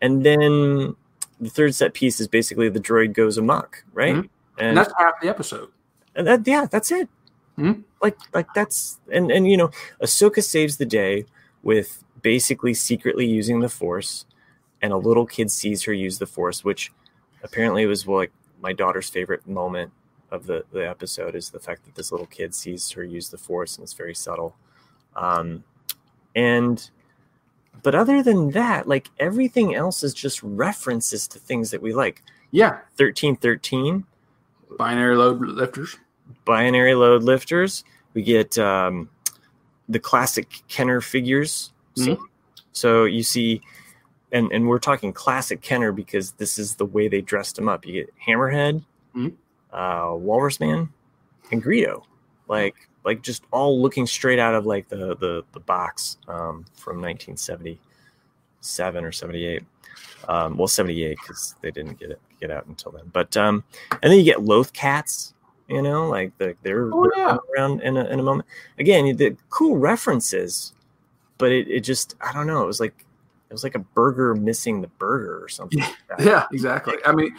[0.00, 0.96] and then
[1.40, 4.28] the third set piece is basically the droid goes amok right Mhm.
[4.58, 5.70] And that's half the episode.
[6.14, 7.08] and that, yeah, that's it.
[7.58, 7.84] Mhm.
[8.02, 9.70] Like, like that's and and you know,
[10.02, 11.24] Ahsoka saves the day
[11.62, 14.24] with basically secretly using the Force,
[14.80, 16.92] and a little kid sees her use the Force, which
[17.42, 19.92] apparently was like my daughter's favorite moment
[20.30, 23.38] of the the episode is the fact that this little kid sees her use the
[23.38, 24.56] Force, and it's very subtle.
[25.16, 25.62] Um,
[26.34, 26.90] and
[27.82, 32.22] but other than that, like everything else is just references to things that we like.
[32.50, 34.04] Yeah, Thirteen thirteen
[34.78, 35.96] binary load lifters.
[36.44, 37.84] binary load lifters.
[38.14, 39.08] We get um,
[39.88, 41.72] the classic Kenner figures.
[41.94, 42.16] So,
[42.72, 43.60] so you see,
[44.32, 47.84] and and we're talking classic Kenner because this is the way they dressed him up.
[47.86, 48.82] You get Hammerhead,
[49.14, 49.34] Mhm.
[49.72, 50.88] uh, Walrus Man,
[51.50, 52.02] and Greedo,
[52.48, 57.00] like like just all looking straight out of like the the, the box um, from
[57.02, 59.62] 1977 or 78.
[60.28, 63.10] Um, well, 78 because they didn't get it get out until then.
[63.12, 63.64] But um,
[64.02, 65.34] and then you get Loth Cats,
[65.68, 68.48] you know, like the, they're, Oh, they're around in a, in a moment.
[68.78, 70.72] Again, the cool references,
[71.42, 72.62] but it, it just I don't know.
[72.62, 73.04] It was like
[73.50, 75.80] it was like a burger missing the burger or something.
[75.80, 76.20] like that.
[76.24, 76.94] Yeah, exactly.
[77.04, 77.34] I mean,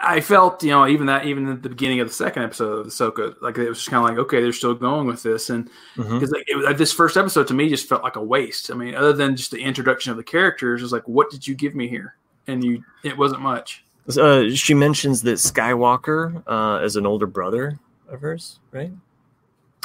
[0.00, 2.86] I- felt you know even that even at the beginning of the second episode of
[2.86, 5.68] Ahsoka, like it was just kind of like okay, they're still going with this, and
[5.96, 8.70] because like, it was- this first episode to me just felt like a waste.
[8.70, 11.54] I mean, other than just the introduction of the characters, it's like what did you
[11.54, 12.16] give me here?
[12.46, 13.84] And you, it wasn't much.
[14.18, 18.90] Uh, she mentions that Skywalker uh, is an older brother of hers, right?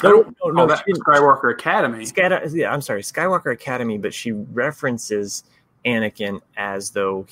[0.04, 2.06] I don't no, know no, she Skywalker Academy.
[2.06, 5.44] Sky, yeah, I'm sorry, Skywalker Academy, but she references
[5.86, 7.26] Anakin as though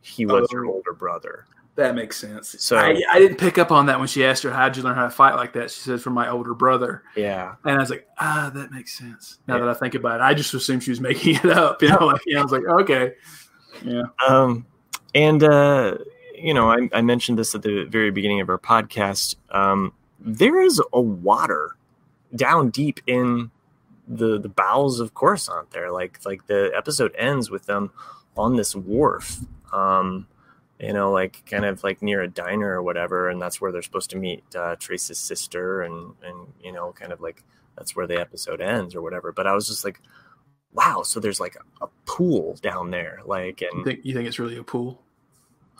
[0.00, 0.72] he was her Oh.
[0.74, 1.46] older brother.
[1.74, 2.56] That makes sense.
[2.58, 4.94] So- I, I didn't pick up on that when she asked her how'd you learn
[4.94, 5.70] how to fight like that.
[5.70, 9.38] She says from my older brother, Yeah, and I was like, ah, that makes sense.
[9.46, 9.66] Now Yeah.
[9.66, 11.82] that I think about it, I just assumed she was making it up.
[11.82, 13.12] You know, like you know, I was like, okay,
[13.84, 14.64] yeah, um,
[15.14, 15.98] and uh,
[16.34, 19.36] you know, I, I mentioned this at the very beginning of our podcast.
[19.50, 21.75] Um, there is a water
[22.36, 23.50] down deep in
[24.06, 25.70] the the bowels of Coruscant.
[25.70, 27.90] There, like like the episode ends with them
[28.36, 29.38] on this wharf.
[29.72, 30.26] Um,
[30.78, 33.82] you know, like kind of like near a diner or whatever, and that's where they're
[33.82, 37.42] supposed to meet uh, Trace's sister, and and you know, kind of like
[37.76, 39.32] that's where the episode ends or whatever.
[39.32, 40.00] But I was just like,
[40.72, 44.28] wow, so there's like a, a pool down there, like, you and think you think
[44.28, 45.02] it's really a pool?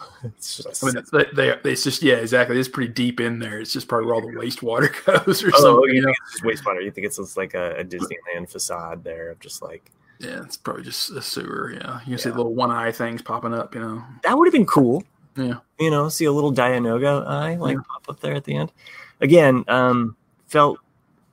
[0.25, 1.25] it's just, I mean, they,
[1.63, 2.59] they, it's just yeah, exactly.
[2.59, 3.61] It's pretty deep in there.
[3.61, 4.93] It's just probably where all the wastewater
[5.27, 5.95] goes or oh, something.
[5.95, 6.13] you know?
[6.33, 6.85] it's wastewater?
[6.85, 10.57] You think it's just like a, a Disneyland facade there of just like Yeah, it's
[10.57, 11.73] probably just a sewer.
[11.75, 12.37] Yeah, you can see Yeah.
[12.37, 13.75] little one eye things popping up.
[13.75, 15.03] You know, that would have been cool.
[15.37, 15.57] Yeah.
[15.79, 18.73] you know, see a little Dianoga eye like pop up there at the end.
[19.21, 20.17] Again, um,
[20.47, 20.79] felt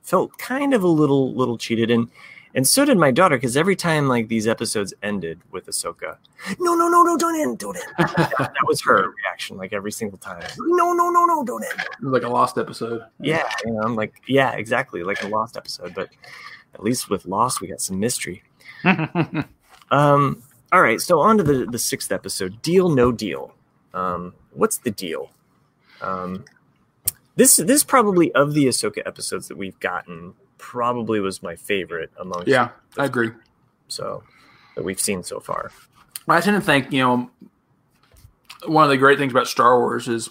[0.02, 2.10] felt kind of a little little cheated, and
[2.56, 6.18] and so did my daughter because every time like these episodes ended with Ahsoka,
[6.60, 7.86] no, no, no, no, don't end, don't end.
[7.98, 10.44] that, that was her reaction, like every single time.
[10.60, 11.80] No, no, no, no, don't end.
[11.80, 13.04] it was like a lost episode.
[13.20, 16.10] Yeah, you know, I'm like, yeah, exactly, like a Lost episode, but
[16.74, 18.44] at least with Lost, we got some mystery.
[19.94, 20.42] Um,
[20.72, 23.54] all right, so on to the, the sixth episode Deal, No Deal.
[23.94, 25.30] Um, what's the deal?
[26.02, 26.46] Um,
[27.36, 30.34] this this probably of the Ahsoka episodes that we've gotten
[30.64, 33.32] probably was my favorite amongst yeah, I agree.
[33.90, 34.24] so
[34.76, 35.72] that we've seen so far.
[36.26, 37.30] I tend to think, you know,
[38.66, 40.30] one of the great things about Star Wars is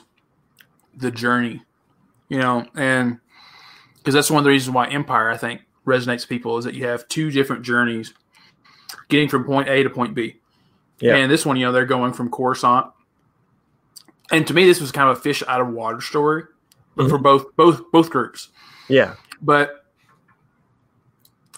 [0.97, 1.63] the journey,
[2.31, 3.21] you know, and
[3.99, 6.75] because that's one of the reasons why Empire, I think, resonates with people is that
[6.75, 8.15] you have two different journeys
[9.11, 10.37] getting from point A to point B.
[10.99, 11.17] Yeah.
[11.17, 12.87] And this one, you know, they're going from Coruscant.
[14.31, 16.45] And to me, this was kind of a fish out of water story
[16.97, 18.49] but for both both both groups.
[18.89, 19.82] Yeah, But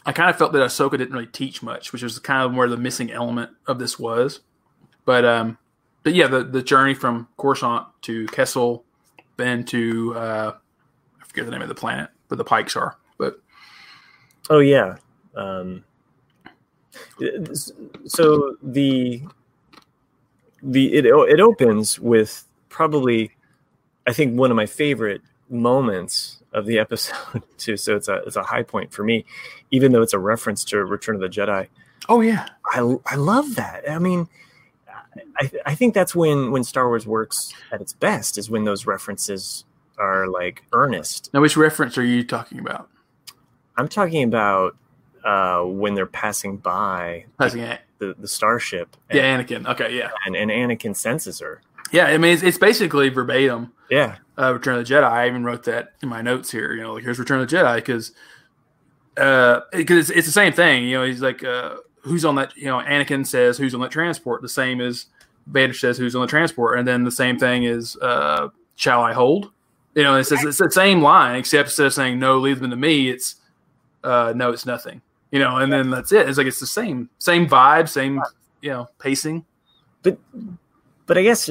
[0.07, 2.69] I kind of felt that Ahsoka didn't really teach much, which was kind of where
[2.69, 4.41] the missing element of this was.
[5.05, 5.59] But um,
[6.03, 8.85] but yeah, the the journey from Coruscant to Kessel,
[9.37, 10.55] then to uh,
[11.21, 12.97] I forget the name of the planet, but the Pikes are.
[13.19, 13.41] But
[14.51, 14.97] Oh yeah.
[15.35, 15.85] Um,
[18.05, 19.23] so the
[20.63, 23.33] the it it opens with probably
[24.07, 27.77] I think one of my favorite moments of the episode too.
[27.77, 29.27] So it's a it's a high point for me,
[29.71, 31.69] even though it's a reference to Return of the Jedi.
[32.09, 33.91] oh yeah, I I love that.
[33.91, 34.29] I mean,
[35.39, 38.87] I I think that's when when Star Wars works at its best is when those
[38.87, 39.65] references
[39.97, 42.89] are like earnest now which reference are you talking about?
[43.77, 44.77] I'm talking about
[45.25, 47.81] uh, when they're passing by Passing it.
[47.99, 48.97] the, the starship.
[49.09, 49.67] And, Yeah, Anakin.
[49.67, 51.63] Okay, yeah, and, and Anakin senses her.
[51.95, 52.07] Yeah.
[52.07, 53.73] I mean, it's, it's basically verbatim.
[53.91, 54.17] Yeah.
[54.39, 55.05] uh, Return of the Jedi.
[55.05, 56.75] I even wrote that in my notes here.
[56.75, 58.13] You know, like here's Return of the Jedi because
[59.17, 60.85] uh, because it's, it's the same thing.
[60.85, 62.57] You know, he's like, uh, who's on that?
[62.57, 64.43] You know, Anakin says who's on that transport.
[64.43, 65.07] The same as
[65.47, 69.13] Vader says who's on the transport, and then the same thing is uh, shall I
[69.13, 69.51] hold?
[69.95, 72.77] You know, it's, it's the same line except instead of saying no, leave them to
[72.77, 73.37] me, it's
[74.03, 75.01] uh, no, it's nothing.
[75.31, 76.29] You know, and then that's it.
[76.29, 78.21] It's like it's the same same vibe, same
[78.61, 79.45] you know pacing.
[80.03, 80.19] But
[81.07, 81.49] but I guess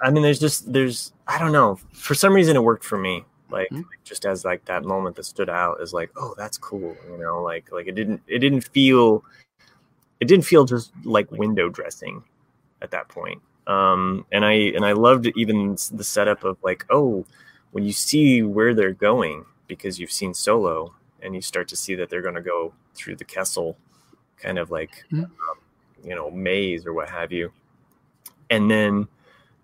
[0.00, 1.76] I mean there's just there's I don't know.
[1.92, 3.24] For some reason it worked for me.
[3.50, 3.84] Like Mhm.
[4.04, 6.96] just as like that moment that stood out is like, oh, that's cool.
[7.10, 9.24] You know, like like it didn't it didn't feel
[10.20, 12.24] it didn't feel just like window dressing
[12.82, 13.40] at that point.
[13.66, 17.24] Um and I and I loved even the setup of like, oh,
[17.72, 21.94] when you see where they're going because you've seen Solo and you start to see
[21.96, 23.76] that they're going to go through the Kessel
[24.38, 25.24] kind of like Mhm.
[25.24, 25.58] um,
[26.04, 27.50] you know maze or what have you
[28.50, 29.08] and then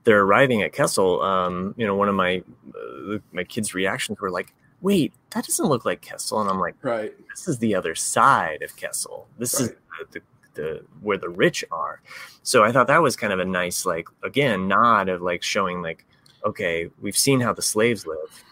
[0.05, 1.23] they're arriving at Kessel.
[1.23, 2.43] Um, you know, one of my
[2.75, 6.75] uh, my kids' reactions were like, "Wait, that doesn't look like Kessel," and I'm like,
[6.83, 7.15] Right.
[7.31, 9.27] "This is the other side of Kessel.
[9.39, 9.75] This is the,
[10.13, 10.21] the,
[10.55, 12.01] the where the rich are."
[12.43, 15.81] So I thought that was kind of a nice, like, again, nod of like showing
[15.81, 16.05] like,
[16.45, 18.43] okay, we've seen how the slaves live.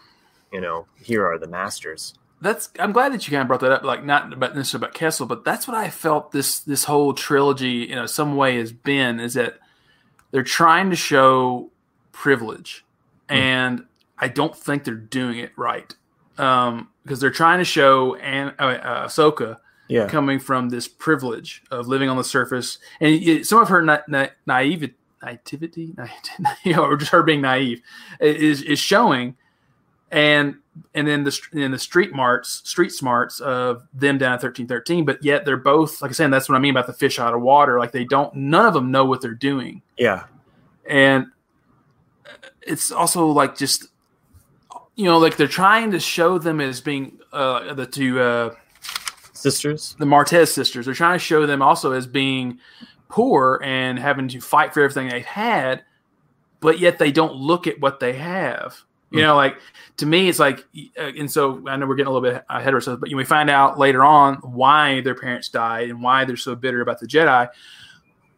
[0.53, 2.13] You know, here are the masters.
[2.41, 4.93] that's I'm glad that you kind of brought that up, like not about necessarily about
[4.95, 8.71] Kessel, but that's what I felt this this whole trilogy, you know, some way has
[8.71, 9.59] been is that
[10.31, 11.69] they're trying to show
[12.11, 12.83] privilege,
[13.29, 13.35] Hmm.
[13.35, 13.85] and
[14.17, 15.93] I don't think they're doing it right.
[16.37, 19.57] Um, because they're trying to show and uh, uh, Ahsoka
[19.87, 23.81] Yeah, coming from this privilege of living on the surface, and it, some of her
[23.81, 24.91] na- na- naive
[25.23, 25.93] naivety,
[26.63, 27.81] you know, or just her being naive,
[28.19, 29.35] is is showing,
[30.11, 30.55] and
[30.93, 35.05] and then the in the street marts, street smarts of them down at thirteen thirteen,
[35.05, 36.31] but yet they're both like I said.
[36.31, 37.79] That's what I mean about the fish out of water.
[37.79, 40.25] Like they don't, none of them know what they're doing, yeah,
[40.87, 41.27] and
[42.61, 43.87] it's also like just
[44.95, 48.53] you know like they're trying to show them as being uh the two uh
[49.33, 49.95] sisters.
[49.99, 50.85] the Martez sisters.
[50.85, 52.59] They're trying to show them also as being
[53.09, 55.83] poor and having to fight for everything they've had,
[56.59, 58.83] but yet they don't look at what they have.
[59.11, 59.57] You know, like
[59.97, 60.65] to me, it's like,
[60.97, 63.15] uh, and so I know we're getting a little bit ahead of ourselves, but you
[63.15, 66.81] know, we find out later on why their parents died and why they're so bitter
[66.81, 67.49] about the Jedi.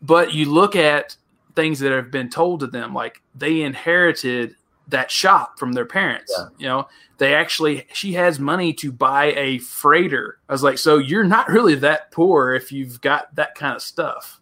[0.02, 1.16] But you look at
[1.56, 4.56] things that have been told to them, like they inherited
[4.88, 6.34] that shop from their parents.
[6.38, 6.48] Yeah.
[6.58, 10.40] You know, they actually she has money to buy a freighter.
[10.50, 13.82] I was like, so you're not really that poor if you've got that kind of
[13.82, 14.40] stuff.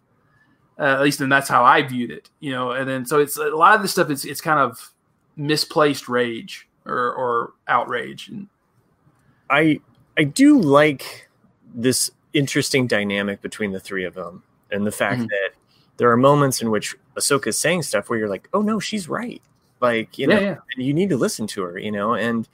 [0.78, 2.30] Uh, at least, and that's how I viewed it.
[2.40, 4.10] You know, and then so it's a lot of this stuff.
[4.10, 4.90] It's it's kind of
[5.36, 8.28] misplaced rage or or outrage.
[8.28, 8.48] And
[9.50, 9.80] I
[10.18, 11.28] I do like
[11.74, 15.28] this interesting dynamic between the three of them, and the fact Mhm.
[15.28, 15.50] that
[15.98, 19.08] there are moments in which Ahsoka is saying stuff where you're like, "Oh no, she's
[19.08, 19.42] right."
[19.80, 22.48] Like you know, yeah, yeah, you need to listen to her, you know, and,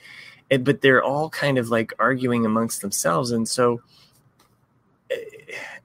[0.51, 3.81] and but they're all kind of like arguing amongst themselves, and so
[5.11, 5.17] eh,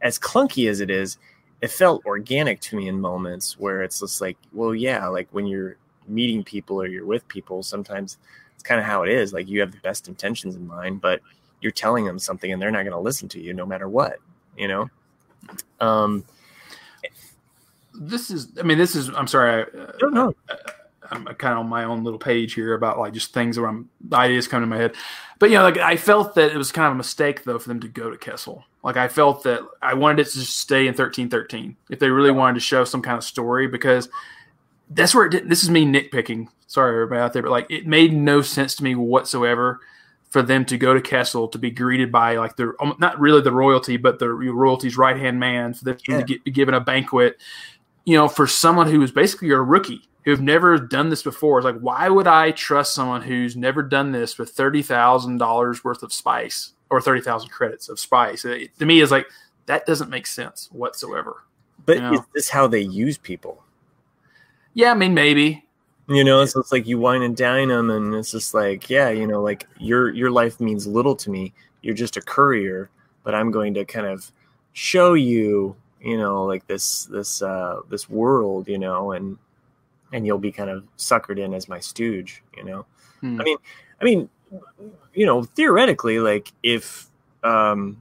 [0.02, 1.18] as clunky as it is,
[1.62, 5.46] it felt organic to me in moments where it's just like, well, yeah, like when
[5.48, 5.78] you're
[6.08, 8.18] meeting people or you're with people, sometimes
[8.54, 9.34] it's kind of how it is.
[9.34, 11.22] Like you have the best intentions in mind, but
[11.62, 14.18] you're telling them something and they're not going to listen to you no matter what,
[14.58, 14.90] you know?
[15.80, 16.26] Um,
[17.94, 18.50] this is.
[18.60, 19.10] I mean, this is.
[19.10, 19.64] I'm sorry.
[19.64, 20.36] I, uh, know.
[21.12, 23.90] I'm kind of on my own little page here about like just things where I'm
[24.12, 24.96] ideas come to my head.
[25.38, 27.68] But you know, like I felt that it was kind of a mistake though for
[27.68, 28.64] them to go to Kessel.
[28.84, 32.10] Like I felt that I wanted it to just stay in thirteen thirteen if they
[32.10, 34.10] really wanted to show some kind of story because
[34.96, 36.48] that's where it did, this is me nitpicking.
[36.68, 39.80] Sorry everybody out there, but like it made no sense to me whatsoever
[40.30, 43.42] for them to go to Kessel to be greeted by like the um, not really
[43.42, 46.18] the royalty, but the royalty's right hand man for them Yeah.
[46.20, 47.38] to get, be given a banquet.
[48.06, 51.66] You know, for someone who is basically a rookie who've never done this before, it's
[51.66, 56.02] like why would I trust someone who's never done this with thirty thousand dollars worth
[56.02, 58.44] of spice or thirty thousand credits of spice?
[58.44, 59.28] It, to me, is like
[59.68, 61.44] that doesn't make sense whatsoever.
[61.86, 62.14] But Yeah.
[62.14, 63.64] is this how they use people?
[64.74, 65.66] Yeah, I mean maybe.
[66.08, 69.10] You know, so it's like you wine and dine them, and it's just like, yeah,
[69.10, 71.54] you know, like your your life means little to me.
[71.82, 72.90] You're just a courier,
[73.24, 74.30] but I'm going to kind of
[74.74, 79.38] show you, you know, like this this uh this world, you know, and
[80.12, 82.86] and you'll be kind of suckered in as my stooge, you know.
[83.22, 83.40] Hmm.
[83.40, 83.58] I mean,
[84.02, 84.30] I mean,
[85.14, 87.08] you know, theoretically, like if
[87.44, 87.98] um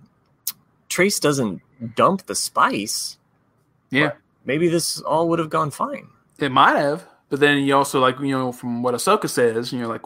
[0.89, 1.63] Trace doesn't
[1.95, 3.17] dump the spice,
[3.91, 4.13] Yeah.
[4.45, 6.09] maybe this all would have gone fine.
[6.43, 9.81] It might have, but then you also like you know from what Ahsoka says, you
[9.81, 10.03] know, like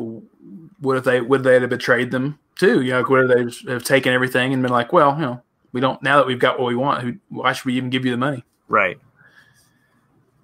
[0.80, 2.82] what if they would they have betrayed them too?
[2.82, 3.28] You know, like, would
[3.64, 6.38] they have taken everything and been like, well, you know, We don't now that we've
[6.38, 7.02] got what we want.
[7.02, 8.44] Who, why should we even give you the money?
[8.68, 8.98] Right.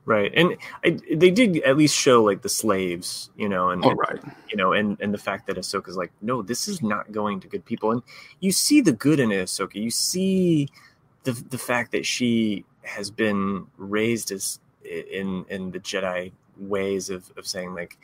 [0.04, 3.94] Right, and I, they did at least show like the slaves, you know, and, Oh,
[4.10, 7.38] and, you know, and and the fact that Ahsoka's like, no, this is not going
[7.38, 8.02] to good people, and
[8.40, 9.76] you see the good in Ahsoka.
[9.76, 10.68] You see
[11.22, 17.30] the the fact that she has been raised as in in the Jedi ways of
[17.36, 17.98] of saying like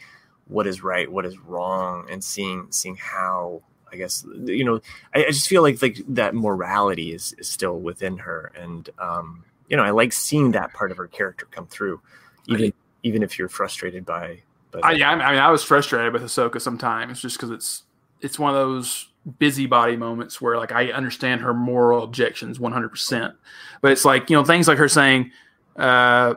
[0.48, 3.62] what is right, what is wrong, and seeing seeing how
[3.92, 4.80] I guess you know
[5.14, 9.44] I, I just feel like like that morality is is still within her, and um,
[9.68, 12.00] you know I like seeing that part of her character come through,
[12.46, 12.72] even
[13.02, 14.40] even if you're frustrated by.
[14.70, 17.84] by I, yeah, I mean, I was frustrated with Ahsoka sometimes, just because it's
[18.20, 19.08] it's one of those
[19.38, 23.34] busybody moments where like I understand her moral objections 100, percent.
[23.80, 25.30] But it's like you know things like her saying,
[25.76, 26.34] uh,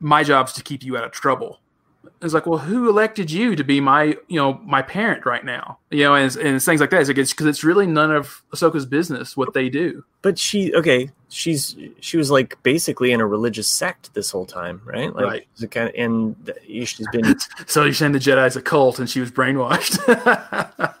[0.00, 1.60] "My job's to keep you out of trouble."
[2.22, 5.78] It's like, well, who elected you to be my you know my parent right now?
[5.90, 7.00] You know, and and things like that.
[7.00, 10.04] It's like it's because it's really none of Ahsoka's business what they do.
[10.22, 14.80] but she okay she's she was like basically in a religious sect this whole time
[14.84, 15.46] right like Right.
[15.58, 16.34] the kind of, and
[16.88, 19.96] she's been So you're saying the Jedi's a cult and she was brainwashed?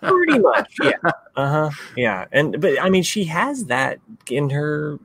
[0.02, 0.92] pretty much yeah
[1.36, 3.98] uh-huh yeah and but i mean she has that
[4.30, 4.98] in her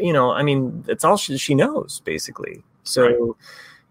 [0.00, 3.36] you know i mean it's all she, she knows basically so Right.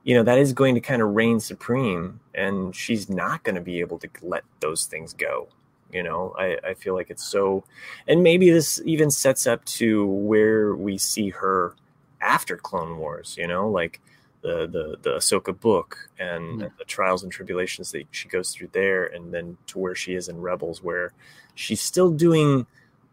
[0.04, 3.62] you know that is going to kind of reign supreme and she's not going to
[3.62, 5.48] be able to let those things go
[5.92, 7.64] you know I, I feel like it's so
[8.08, 11.76] and maybe this even sets up to where we see her
[12.22, 14.00] after clone wars you know like
[14.42, 16.78] the the the Ahsoka book and Mhm.
[16.78, 20.28] the trials and tribulations that she goes through there, and then to where she is
[20.28, 21.14] in Rebels, where
[21.56, 22.68] she's still doing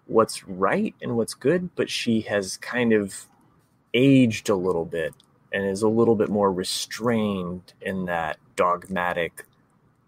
[0.07, 3.27] what's right and what's good, but she has kind of
[3.95, 5.15] aged a little bit
[5.53, 9.45] and is a little bit more restrained in that dogmatic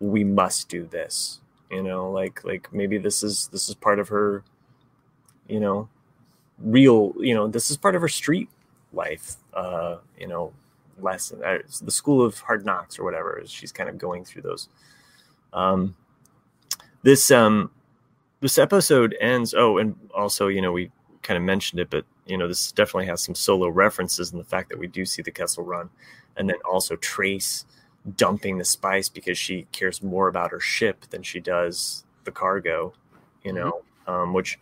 [0.01, 1.41] we must do this
[1.71, 4.45] you know like like maybe this is this is part of her
[5.49, 5.89] you know
[6.59, 8.49] real you know this is part of her street
[8.93, 10.53] life uh you know
[10.99, 14.69] lesson uh, the school of hard knocks or whatever she's kind of going through those.
[15.53, 15.97] Um
[17.03, 17.71] this um
[18.41, 20.91] this episode ends oh and also you know we
[21.23, 24.45] kind of mentioned it but you know this definitely has some solo references in the
[24.45, 25.91] fact that we do see the kessel run
[26.37, 27.65] and then also trace
[28.17, 32.93] dumping the spice because she cares more about her ship than she does the cargo
[33.45, 34.59] you know um which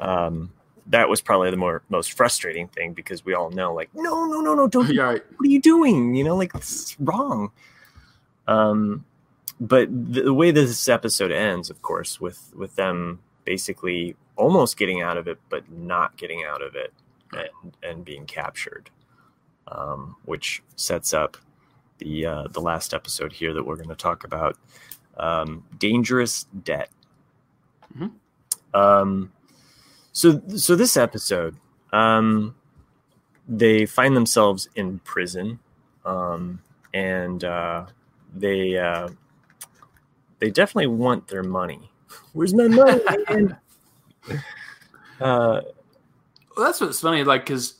[0.00, 0.50] um
[0.88, 4.40] that was probably the more most frustrating thing because we all know like no no
[4.40, 6.14] no no don't yeah, what are you doing?
[6.14, 7.50] You know, like this is wrong.
[8.46, 9.04] Um,
[9.58, 15.00] but the, the way this episode ends, of course, with with them basically almost getting
[15.00, 16.92] out of it, but not getting out of it,
[17.32, 18.90] and and being captured,
[19.68, 21.38] um, which sets up
[21.98, 24.58] the uh, the last episode here that we're going to talk about,
[25.16, 26.90] um, dangerous debt.
[27.96, 28.12] Mhm.
[28.74, 29.32] Um,
[30.12, 31.56] so so this episode,
[31.92, 32.54] um,
[33.48, 35.60] they find themselves in prison,
[36.04, 36.60] um,
[36.92, 37.86] and uh,
[38.34, 39.08] they uh,
[40.40, 41.90] they definitely want their money.
[42.32, 43.00] Where's my money?
[43.28, 43.56] man?
[45.20, 45.60] uh,
[46.56, 47.24] Well, that's what's funny.
[47.24, 47.74] Like, because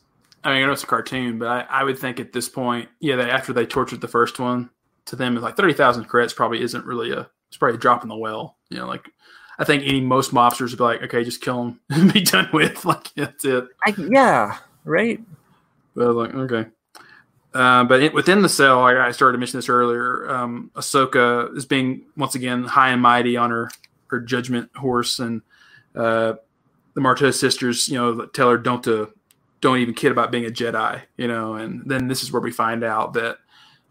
[0.45, 2.89] I mean, I know it's a cartoon, but I, I would think at this point,
[3.01, 4.70] yeah, they, after they tortured the first one,
[5.07, 7.29] to them, it's like thirty thousand credits probably isn't really a.
[7.49, 8.57] It's probably a drop in the well.
[8.70, 9.09] You know, like
[9.59, 12.49] I think any most mobsters would be like, okay, just kill them and be done
[12.53, 12.85] with.
[12.85, 13.64] Like that's it.
[13.85, 15.20] I, yeah, right.
[15.95, 16.66] But I like, okay.
[17.55, 21.57] Uh, but it, within the cell, like I started to mention this earlier, um, Ahsoka
[21.57, 23.70] is being once again high and mighty on her
[24.09, 25.42] her judgment horse, and
[25.94, 26.34] uh,
[26.94, 29.12] the Martez sisters, you know, tell her don't to
[29.61, 31.54] don't even kid about being a Jedi, you know.
[31.54, 33.38] And then this is where we find out that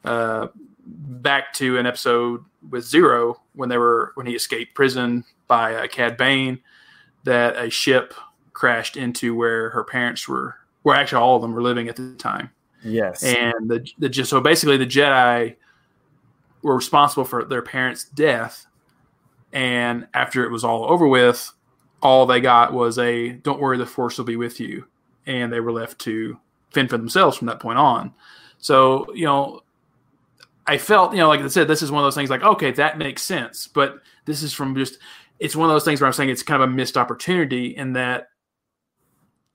[0.04, 0.48] uh,
[0.86, 5.88] back to an episode with Ziro when they were when he escaped prison by uh,
[5.88, 6.60] Cad Bane,
[7.24, 8.14] that a ship
[8.54, 12.16] crashed into where her parents were, where actually all of them were living at the
[12.16, 12.52] time
[12.84, 13.24] Yes.
[13.24, 15.56] and the the just so basically the Jedi
[16.62, 18.66] were responsible for their parents' death,
[19.56, 21.52] and after it was all over with,
[22.04, 24.86] all they got was a "Don't worry, the Force will be with you,"
[25.26, 26.38] and they were left to
[26.72, 28.14] fend for themselves from that point on.
[28.60, 29.62] So you know,
[30.68, 32.72] I felt you know, like I said, this is one of those things like okay,
[32.72, 35.00] that makes sense, but this is from just
[35.40, 37.94] it's one of those things where I'm saying it's kind of a missed opportunity in
[37.94, 38.28] that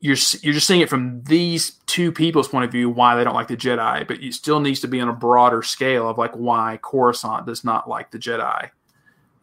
[0.00, 3.34] you're you're just seeing it from these two people's point of view why they don't
[3.34, 6.32] like the Jedi, but it still needs to be on a broader scale of like
[6.32, 8.70] why Coruscant does not like the Jedi.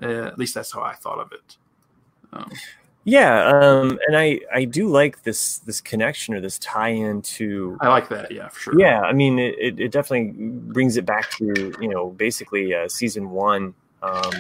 [0.02, 1.58] Uh, at least that's how I thought of it.
[2.34, 2.52] Um,
[3.08, 7.88] Yeah, um, and I I do like this this connection or this tie-in to I
[7.88, 8.80] like that, yeah, for sure.
[8.80, 9.00] yeah.
[9.00, 13.30] I mean, it, it it definitely brings it back to you know basically uh, season
[13.30, 13.74] one
[14.04, 14.34] um,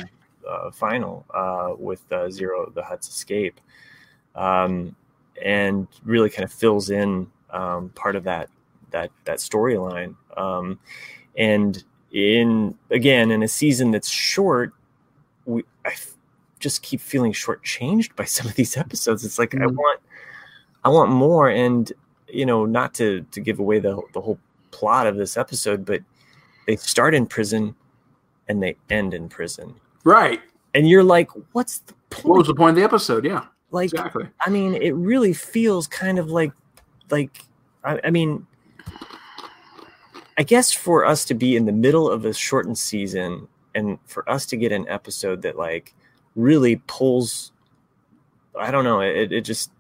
[0.45, 3.57] uh, final uh, with uh, Ziro the Hutt's escape,
[4.35, 4.93] um,
[5.41, 8.49] and really kind of fills in um, part of that
[8.91, 10.15] that that storyline.
[10.35, 10.77] Um,
[11.37, 11.81] and
[12.11, 14.73] in again in a season that's short,
[15.87, 15.95] I
[16.59, 19.25] just keep feeling shortchanged by some of these episodes.
[19.25, 19.63] It's like mm-hmm.
[19.63, 20.01] I want
[20.83, 21.91] I want more, and
[22.27, 24.39] you know, not to to give away the the whole
[24.71, 26.01] plot of this episode, but
[26.67, 27.75] they start in prison
[28.47, 29.75] and they end in prison.
[30.03, 30.41] Right.
[30.73, 32.25] And you're like, what's the point?
[32.25, 33.25] What was the point of the episode?
[33.25, 33.45] Yeah.
[33.71, 34.27] Like exactly.
[34.41, 36.51] I mean, it really feels kind of like
[37.09, 37.43] like
[37.83, 38.45] I, I mean
[40.37, 43.47] I guess for us to be in the middle of a shortened season
[43.77, 45.93] and for us to get an episode that like
[46.35, 47.51] really pulls
[48.59, 49.71] I don't know, it, it just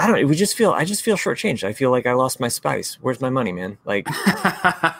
[0.00, 0.18] I don't.
[0.18, 0.70] It would just feel.
[0.70, 1.62] I just feel shortchanged.
[1.62, 2.96] I feel like I lost my spice.
[3.02, 3.76] Where's my money, man?
[3.84, 4.08] Like,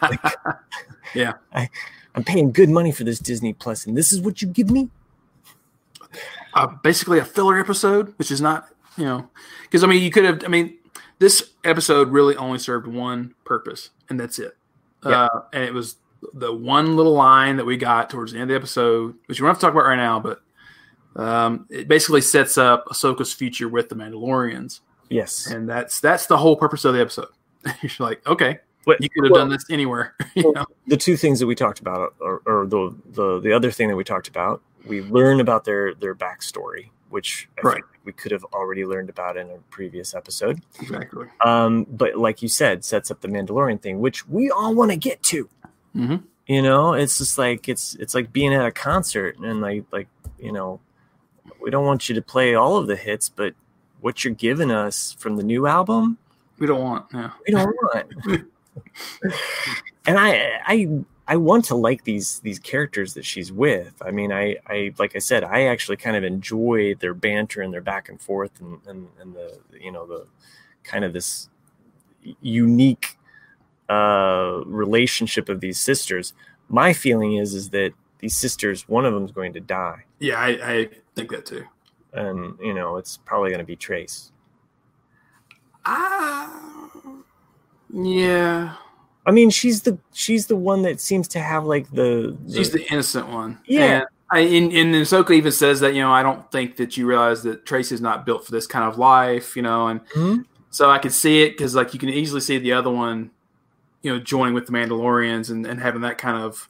[0.03, 0.20] like
[1.14, 1.34] yeah.
[1.55, 1.70] I,
[2.14, 4.90] I'm paying good money for this Disney Plus, and this is what you give me.
[6.53, 9.30] Uh, basically, a filler episode, which is not, you know,
[9.62, 10.44] because I mean, you could have.
[10.44, 10.76] I mean,
[11.18, 14.55] this episode really only served one purpose, and that's it.
[15.03, 15.24] Yeah.
[15.24, 15.96] Uh, and it was
[16.35, 19.45] the one little line that we got towards the end of the episode, which we
[19.45, 20.41] don't have to talk about right now, but
[21.16, 24.81] um, it basically sets up Ahsoka's future with the Mandalorians.
[25.09, 27.29] Yes, and that's that's the whole purpose of the episode.
[27.83, 30.14] You're like, okay, you could have well, done this anywhere.
[30.37, 33.89] well, the two things that we talked about, or, or, the the the other thing
[33.89, 37.83] that we talked about, we learn about their their backstory, which I right.
[38.05, 40.62] we could have already learned about in a previous episode.
[40.81, 41.27] Exactly.
[41.45, 44.97] Um, but like you said, sets up the Mandalorian thing, which we all want to
[44.97, 45.49] get to.
[45.95, 46.16] Mm-hmm.
[46.47, 50.09] You know, it's just like it's it's like being at a concert and like like
[50.38, 50.80] you know,
[51.61, 53.55] we don't want you to play all of the hits, but
[54.01, 56.18] what you're giving us from the new album,
[56.59, 57.07] we don't want.
[57.12, 58.47] Yeah, we don't want.
[60.07, 60.88] and I, I,
[61.26, 63.95] I want to like these these characters that she's with.
[64.05, 67.72] I mean, I, I like I said, I actually kind of enjoy their banter and
[67.72, 70.26] their back and forth, and and, and the you know the
[70.84, 71.49] kind of this
[72.43, 73.16] unique
[73.91, 76.32] uh, relationship of these sisters.
[76.68, 80.05] My feeling is is that these sisters, one of them is going to die.
[80.18, 81.64] Yeah, I, I think that too
[82.12, 84.32] and you know it's probably going to be Trace.
[85.84, 87.11] Ah, uh,
[87.93, 88.76] yeah.
[89.26, 92.70] I mean, she's the she's the one that seems to have like the, the she's
[92.70, 93.59] the innocent one.
[93.66, 93.82] Yeah.
[93.82, 97.07] And I, and, and Ahsoka even says that you know I don't think that you
[97.07, 100.43] realize that Trace is not built for this kind of life, you know, and mm-hmm.
[100.70, 103.30] so I could see it because like you can easily see the other one,
[104.03, 106.68] you know, joining with the Mandalorians and, and having that kind of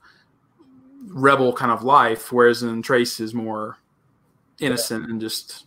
[1.07, 3.79] rebel kind of life, whereas in Trace is more
[4.61, 5.67] innocent and just.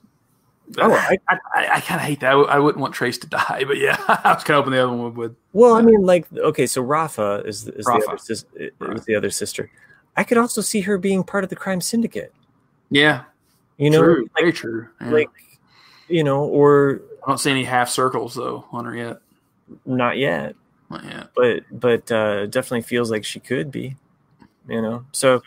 [0.78, 2.34] Oh, I, I, I kind of hate that.
[2.34, 4.84] I, I, wouldn't want Trace to die, but yeah, I was kind of hoping the
[4.84, 5.36] other one would.
[5.54, 8.00] Well, I mean, like, okay, so Rafa is, is Rafa.
[8.00, 9.06] the other sis, is right.
[9.06, 9.72] the other sister.
[10.16, 12.34] I could also see her being part of the crime syndicate.
[12.90, 13.24] Yeah,
[13.78, 14.22] you know, true.
[14.24, 14.90] Like, very true.
[15.02, 15.10] Yeah.
[15.10, 15.30] Like,
[16.08, 19.18] you know, or I don't see any half circles though on her yet.
[19.86, 20.56] Not yet.
[21.36, 23.96] But but uh, definitely feels like she could be.
[24.68, 25.42] You know, so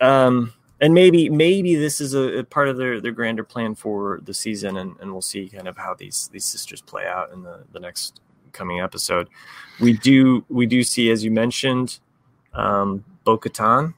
[0.00, 4.20] um and maybe maybe this is a, a, part of their, their grander plan for
[4.24, 7.42] the season and, and we'll see kind of how these these sisters play out in
[7.42, 8.20] the, the next
[8.52, 9.28] coming episode
[9.80, 11.98] we do we do see as you mentioned
[12.52, 13.94] um bo-katan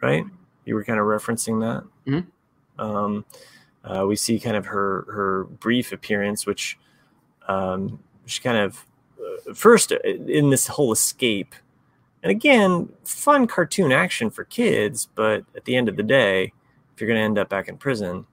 [0.00, 0.24] right
[0.64, 2.80] you were kind of referencing that mm-hmm.
[2.80, 3.24] um
[3.84, 6.78] uh, we see kind of her her brief appearance which
[7.48, 8.86] um she kind of
[9.54, 11.54] first uh, in this whole escape
[12.24, 16.54] and again, fun cartoon action for kids, but at the end of the day,
[16.94, 18.24] if you're going to end up back in prison,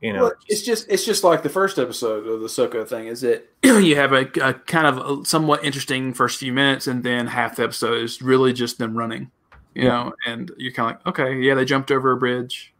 [0.00, 3.08] you know, well, it's just it's just like the first episode of the Ahsoka thing.
[3.08, 7.02] Is that you have a, a, kind of a somewhat interesting first few minutes, and
[7.02, 9.30] then half the episode is really just them running,
[9.74, 9.88] you yeah.
[9.88, 12.72] know, and you're kind of like, okay, yeah, they jumped over a bridge,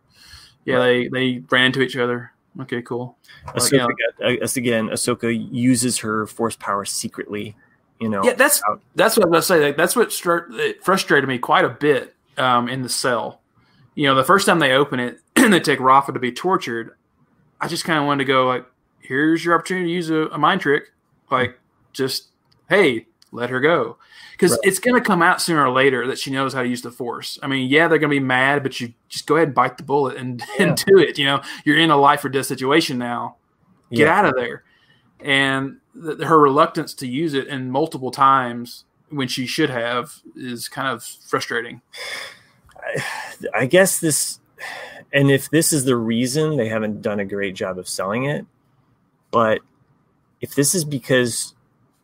[0.65, 1.11] yeah, right.
[1.13, 2.32] they they ran into each other.
[2.61, 3.17] Okay, cool.
[3.49, 4.37] Ahsoka, like, yeah.
[4.57, 7.57] again, Ahsoka uses her force power secretly
[8.03, 8.83] you know yeah that's out.
[8.97, 10.13] that's what i was say like, that's what
[10.83, 13.41] frustrated me quite a bit um, in the cell
[13.95, 16.97] you know the first time they open it and they take rafa to be tortured
[17.61, 18.67] i just kind of wanted to go like
[18.99, 20.93] here's your opportunity to use a, a mind trick
[21.31, 21.59] like
[21.93, 22.29] just
[22.69, 23.97] hey let her go
[24.33, 24.61] because right.
[24.62, 26.91] it's going to come out sooner or later that she knows how to use the
[26.91, 29.55] force i mean yeah they're going to be mad but you just go ahead and
[29.55, 30.66] bite the bullet and, yeah.
[30.66, 33.37] and do it you know you're in a life or death situation now
[33.91, 34.18] get yeah.
[34.18, 34.62] out of there
[35.20, 40.89] and her reluctance to use it in multiple times when she should have is kind
[40.89, 41.83] of frustrating.
[42.76, 43.05] I,
[43.55, 44.41] I guess this,
[45.12, 48.47] and if this is the reason they haven't done a great job of selling it,
[49.30, 49.61] but
[50.41, 51.55] if this is because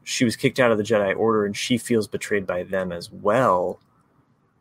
[0.09, 3.13] she was kicked out of the Jedi Order and she feels betrayed by them as
[3.13, 3.79] well,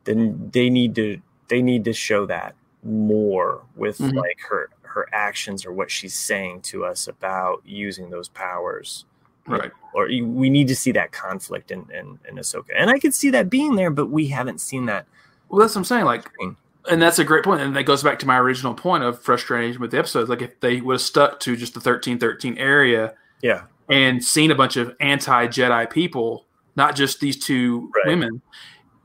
[0.04, 4.18] then they need to they need to show that more with mm-hmm.
[4.18, 9.06] like her her actions or what she's saying to us about using those powers.
[9.48, 9.72] Right.
[9.94, 12.72] Or we need to see that conflict in, in, in Ahsoka.
[12.78, 15.06] And I could see that being there, but we haven't seen that.
[15.48, 16.04] Well, that's what I'm saying.
[16.04, 16.58] Like, screen.
[16.92, 19.80] and that's a great point, and that goes back to my original point of frustration
[19.80, 20.30] with the episodes.
[20.30, 23.64] Like, if they would have stuck to just the thirteen thirteen area Yeah.
[23.90, 28.08] And seen a bunch of anti Jedi people, not just these two Right.
[28.08, 28.42] women,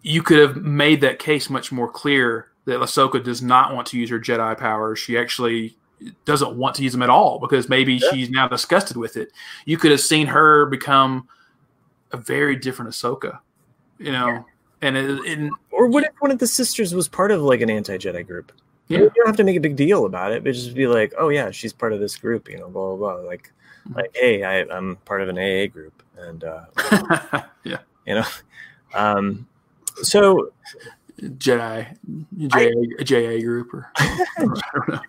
[0.03, 3.99] you could have made that case much more clear that Ahsoka does not want to
[3.99, 4.99] use her Jedi powers.
[4.99, 5.77] She actually
[6.25, 8.11] doesn't want to use them at all because maybe Yeah.
[8.11, 9.31] she's now disgusted with it.
[9.67, 11.29] You could have seen her become
[12.11, 13.39] a very different Ahsoka,
[13.99, 14.45] you know.
[14.81, 17.71] And it, it, Or what if one of the sisters was part of like an
[17.71, 18.51] anti Jedi group?
[18.89, 18.99] Yeah.
[18.99, 21.29] You don't have to make a big deal about it, but just be like, oh
[21.29, 23.23] yeah, she's part of this group, you know, blah blah blah.
[23.23, 23.53] Like.
[23.95, 26.65] like hey, I, I'm part of an AA group, and uh,
[27.65, 28.25] yeah, you know,
[28.95, 29.47] um,
[30.03, 30.53] so
[31.21, 31.97] Jedi,
[32.37, 35.01] JA, JA group or I don't know.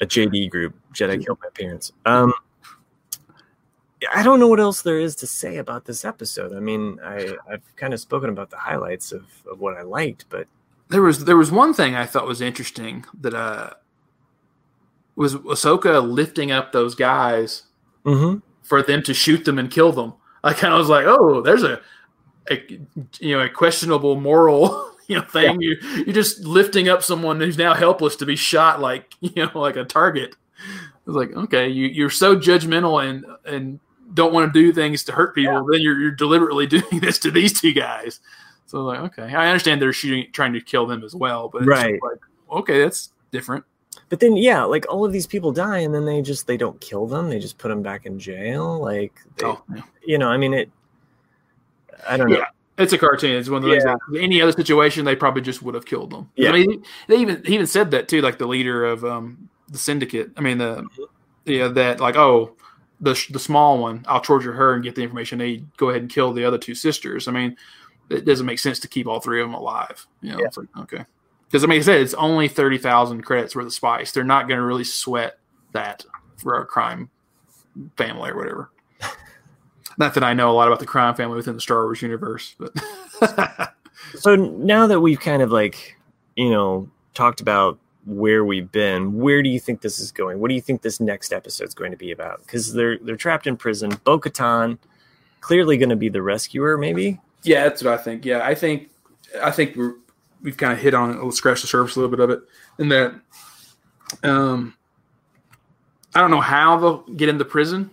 [0.00, 1.92] a JD group, Jedi killed my parents.
[2.04, 2.32] Um,
[4.12, 6.52] I don't know what else there is to say about this episode.
[6.52, 10.24] I mean, I, I've kind of spoken about the highlights of, of what I liked,
[10.28, 10.48] but
[10.88, 13.70] there was there was one thing I thought was interesting that uh
[15.16, 17.64] was Ahsoka lifting up those guys
[18.04, 18.38] mm-hmm.
[18.62, 20.14] for them to shoot them and kill them.
[20.44, 21.80] I kind of was like, oh, there's a,
[22.50, 22.60] a
[23.20, 25.60] you know a questionable moral you know thing.
[25.60, 29.50] You you're just lifting up someone who's now helpless to be shot like you know
[29.54, 30.36] like a target.
[30.58, 33.80] I was like, okay, you you're so judgmental and and
[34.14, 35.64] don't want to do things to hurt people.
[35.70, 38.20] Then you're you're deliberately doing this to these two guys.
[38.66, 41.68] So like, okay, I understand they're shooting, trying to kill them as well, but it's
[41.68, 42.00] Right.
[42.02, 42.18] like,
[42.50, 43.64] okay, that's different.
[44.12, 46.78] But then, yeah, like all of these people die, and then they just they don't
[46.82, 48.78] kill them; they just put them back in jail.
[48.78, 49.80] Like, they, Oh, yeah.
[50.04, 50.70] you know, I mean, it.
[52.06, 52.36] I don't know.
[52.36, 52.48] Yeah.
[52.76, 53.36] It's a cartoon.
[53.36, 53.82] It's one of those.
[53.82, 54.20] Yeah.
[54.20, 56.28] Any other situation, they probably just would have killed them.
[56.36, 56.50] Yeah.
[56.50, 58.20] I mean, they even he even said that too.
[58.20, 60.30] Like the leader of um, the syndicate.
[60.36, 60.86] I mean, the
[61.46, 62.54] yeah that like oh
[63.00, 64.04] the the small one.
[64.06, 65.38] I'll torture her and get the information.
[65.38, 67.28] They go ahead and kill the other two sisters.
[67.28, 67.56] I mean,
[68.10, 70.06] it doesn't make sense to keep all three of them alive.
[70.20, 70.46] You know, Yeah.
[70.48, 71.06] it's like okay.
[71.52, 74.10] Because I mean, I said it's only thirty thousand credits worth of spice.
[74.10, 75.38] They're not going to really sweat
[75.72, 76.06] that
[76.38, 77.10] for a crime
[77.98, 78.70] family or whatever.
[79.98, 82.56] Not that I know a lot about the crime family within the Star Wars universe,
[82.58, 82.74] but
[84.16, 85.96] So now that we've kind of like,
[86.36, 90.40] you know, talked about where we've been, where do you think this is going?
[90.40, 92.40] What do you think this next episode is going to be about?
[92.40, 93.92] Because they're they're trapped in prison.
[94.04, 94.78] Bo Katan,
[95.40, 97.20] clearly going to be the rescuer, maybe.
[97.42, 98.24] yeah, that's what I think.
[98.24, 98.90] Yeah, I think
[99.42, 99.94] I think we're
[100.42, 102.40] we've kind of hit on we'll scratch the surface a little bit of it,
[102.78, 103.14] and that
[104.22, 104.74] um,
[106.14, 107.90] I don't know how they'll get into prison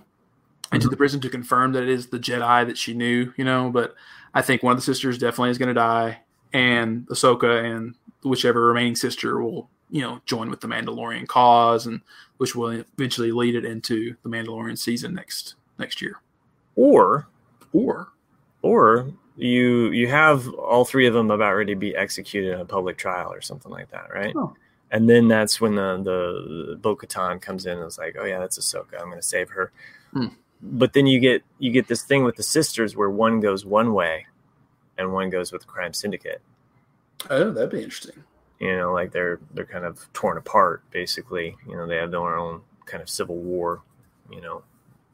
[0.72, 3.70] into the prison to confirm that it is the Jedi that she knew, you know.
[3.70, 3.96] But
[4.34, 6.20] I think one of the sisters definitely is going to die,
[6.54, 12.02] and Ahsoka and whichever remaining sister will, you know, join with the Mandalorian cause, and
[12.38, 16.22] which will eventually lead it into the Mandalorian season next next year.
[16.76, 17.28] Or
[17.74, 18.10] Or
[18.62, 22.66] or you you have all three of them about ready to be executed in a
[22.66, 24.34] public trial or something like that, right?
[24.36, 24.54] Oh.
[24.92, 28.40] And then that's when the the Bo Katan comes in and is like, oh yeah,
[28.40, 29.00] that's Ahsoka.
[29.00, 29.72] I'm going to save her.
[30.12, 30.28] Hmm.
[30.62, 33.94] But then you get you get this thing with the sisters where one goes one
[33.94, 34.26] way,
[34.98, 36.42] and one goes with the crime syndicate.
[37.30, 38.24] oh, that'd be interesting.
[38.60, 41.56] You know, like they're they're kind of torn apart basically.
[41.66, 43.84] You know, they have their own kind of civil war.
[44.30, 44.64] You know,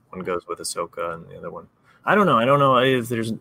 [0.09, 1.67] one goes with Ahsoka and the other one.
[2.05, 2.37] I don't know.
[2.37, 3.33] I don't know if there's.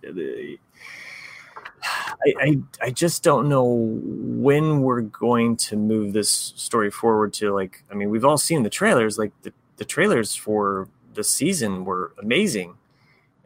[2.27, 7.53] I, I I just don't know when we're going to move this story forward to
[7.53, 7.83] like.
[7.91, 9.19] I mean, we've all seen the trailers.
[9.19, 12.77] Like the the trailers for the season were amazing,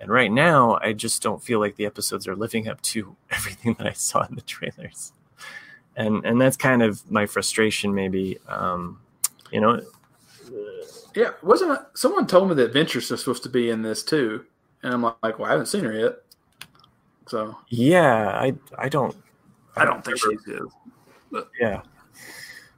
[0.01, 3.75] and right now I just don't feel like the episodes are living up to everything
[3.75, 5.13] that I saw in the trailers,
[5.97, 7.95] and and that's kind of my frustration.
[7.95, 9.01] Maybe, um,
[9.51, 9.81] you know,
[11.15, 14.45] Yeah, wasn't someone told me that Ventress is supposed to be in this too,
[14.83, 16.17] and I'm like, well, I haven't seen her yet,
[17.27, 19.15] so yeah, I I don't
[19.77, 20.69] I don't think she is.
[21.61, 21.83] yeah.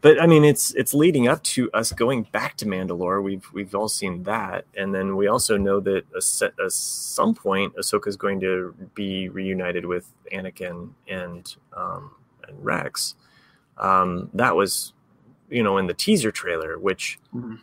[0.02, 3.22] But i mean it's it's leading up to us going back to mandalore.
[3.22, 4.64] We've we've all seen that.
[4.74, 8.74] And then we also know that at set- at some point ahsoka is going to
[8.94, 12.12] be reunited with anakin and um
[12.48, 13.14] and rex.
[13.76, 14.94] Um that was
[15.50, 17.58] you know in the teaser trailer which Mhm.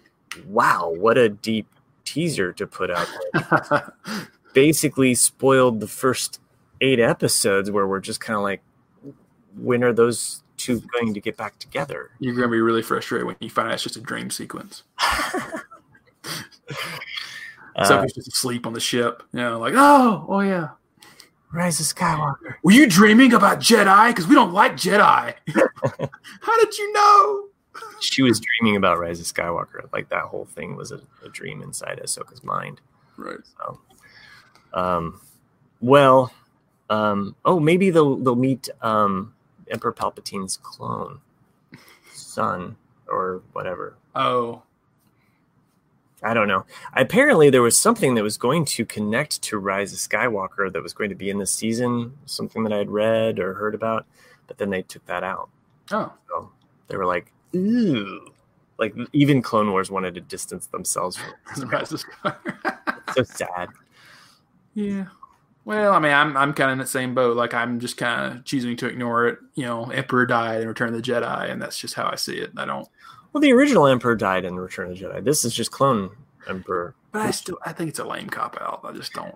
[0.45, 1.65] wow what a deep
[2.07, 3.07] teaser to put out
[3.69, 3.93] there.
[4.53, 6.39] basically spoiled the first
[6.79, 8.61] eight episodes where we're just kind of like
[9.57, 13.35] when are those two going to get back together You're gonna be really frustrated when
[13.39, 14.83] you find out it's just a dream sequence.
[17.75, 19.23] uh, Sophie's just asleep on the ship.
[19.33, 20.69] You know, like, oh, oh yeah.
[21.51, 24.09] rise of skywalker Were you dreaming about Jedi?
[24.09, 25.33] Because we don't like Jedi.
[26.41, 27.43] How did you know?
[27.99, 29.91] She was dreaming about Rise of Skywalker.
[29.91, 32.81] Like that whole thing was a, a dream inside Ahsoka's mind.
[33.17, 33.39] Right.
[33.57, 33.79] So,
[34.73, 35.21] um,
[35.81, 36.31] well,
[36.89, 39.33] um, oh, maybe they'll they'll meet um,
[39.69, 41.19] Emperor Palpatine's clone,
[42.13, 42.75] son,
[43.07, 43.95] or whatever.
[44.15, 44.63] Oh,
[46.23, 46.65] I don't know.
[46.95, 50.93] Apparently, there was something that was going to connect to Rise of Skywalker that was
[50.93, 54.05] going to be in this season, something that I had read or heard about,
[54.47, 55.49] but then they took that out.
[55.91, 56.51] oh, So
[56.87, 58.31] they were like, ooh.
[58.77, 63.13] Like even Clone Wars wanted to distance themselves from the Rise of Skywalker.
[63.15, 63.69] so sad.
[64.73, 65.05] yeah.
[65.65, 67.35] Well, I mean, I'm I'm kind of in the same boat.
[67.35, 69.39] Like I'm just kind of choosing to ignore it.
[69.55, 72.37] You know, Emperor died in Return of the Jedi, and that's just how I see
[72.37, 72.51] it.
[72.55, 72.87] I don't.
[73.33, 75.23] Well, the original Emperor died in Return of the Jedi.
[75.23, 76.09] This is just clone
[76.47, 76.95] Emperor.
[77.11, 78.79] But I still, I think it's a lame cop out.
[78.83, 79.35] I just don't.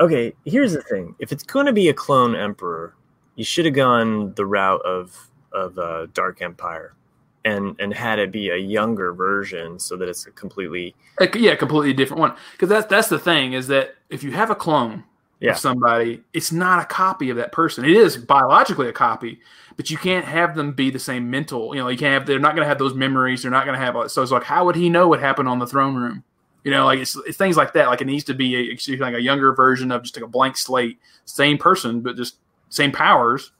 [0.00, 2.94] Okay, here's the thing: if it's going to be a clone Emperor,
[3.34, 5.16] you should have gone the route of
[5.52, 6.94] of uh, Dark Empire,
[7.44, 10.94] and and had it be a younger version so that it's a completely
[11.34, 12.34] yeah, completely different one.
[12.52, 15.04] Because that's that's the thing is that if you have a clone
[15.40, 15.52] Yeah.
[15.52, 17.84] of somebody, it's not a copy of that person.
[17.84, 19.40] It is biologically a copy,
[19.76, 21.74] but you can't have them be the same mental.
[21.74, 22.26] You know, you can't have.
[22.26, 23.42] They're not going to have those memories.
[23.42, 24.10] They're not going to have.
[24.10, 26.22] So it's like, how would he know what happened on the throne room?
[26.64, 27.88] You know, like it's, it's things like that.
[27.88, 30.24] Like it needs to be a, excuse me, like a younger version of just like
[30.24, 32.36] a blank slate, same person, but just
[32.68, 33.50] same powers.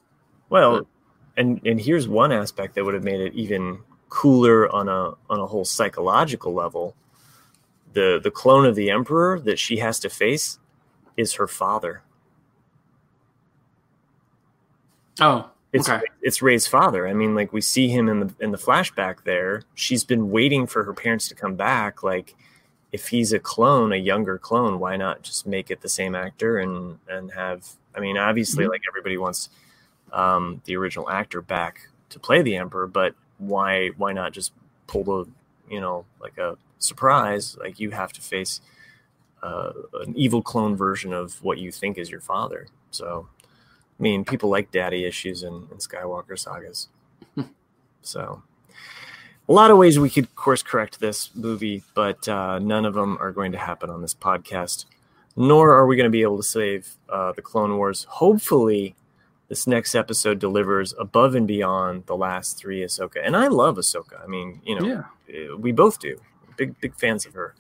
[0.51, 0.87] well.
[1.37, 5.41] And and here's one aspect that would have made it even cooler on a on
[5.41, 6.95] a whole psychological level.
[7.95, 10.59] The the clone of the Emperor that she has to face
[11.17, 12.03] is her father.
[15.21, 16.03] Oh, It's Okay.
[16.21, 17.07] it's Rey's father.
[17.09, 19.63] I mean, like we see him in the in the flashback there.
[19.75, 22.03] She's been waiting for her parents to come back.
[22.03, 22.35] Like,
[22.93, 26.59] if he's a clone, a younger clone, why not just make it the same actor
[26.59, 27.67] and and have?
[27.95, 28.71] I mean, obviously, Mhm.
[28.71, 29.49] like everybody wants
[30.13, 34.53] um, the original actor back to play the emperor, but why why not just
[34.87, 35.31] pull the
[35.69, 37.57] you know like a surprise?
[37.59, 38.61] Like you have to face
[39.43, 42.69] uh, an evil clone version of what you think is your father.
[42.91, 43.29] So.
[43.99, 46.89] I mean, people like daddy issues in, in Skywalker sagas.
[48.03, 48.43] so,
[49.49, 53.17] a lot of ways we could course correct this movie, but uh, none of them
[53.21, 54.87] are going to happen on this podcast.
[55.37, 58.05] Nor are we going to be able to save uh, the Clone Wars.
[58.11, 58.95] Hopefully,
[59.53, 63.21] this next episode delivers above and beyond the last three Ahsoka.
[63.23, 64.25] And I love Ahsoka.
[64.25, 65.53] I mean, you know, yeah.
[65.53, 66.19] uh, we both do.
[66.57, 67.55] Big, big fans of her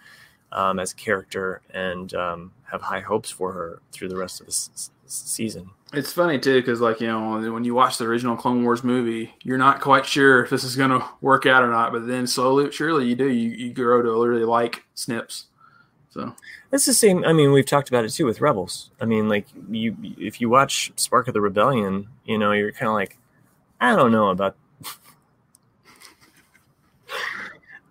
[0.52, 4.46] um, as a character and um, have high hopes for her through the rest of
[4.46, 5.68] this s- season.
[5.92, 9.34] It's funny too, because like you know, when you watch the original Clone Wars movie,
[9.42, 11.92] you're not quite sure if this is going to work out or not.
[11.92, 13.28] But then slowly, surely you do.
[13.28, 15.48] You, you grow to really like Snips.
[16.12, 16.34] So
[16.70, 17.24] It's the same.
[17.24, 18.90] I mean, we've talked about it too with Rebels.
[19.00, 22.88] I mean, like you, if you watch Spark of the Rebellion, you know, you're kind
[22.88, 23.16] of like,
[23.80, 24.56] I don't know about,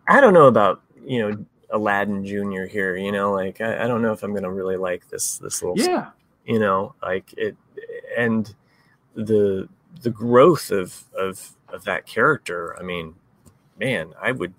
[0.08, 2.96] I don't know about, you know, Aladdin Junior here.
[2.96, 5.80] You know, like I, I don't know if I'm gonna really like this this little,
[5.80, 6.10] yeah,
[6.46, 7.56] you know, like it,
[8.18, 8.54] and
[9.16, 9.68] the
[10.02, 12.78] the growth of of of that character.
[12.80, 13.16] I mean,
[13.80, 14.54] man, I would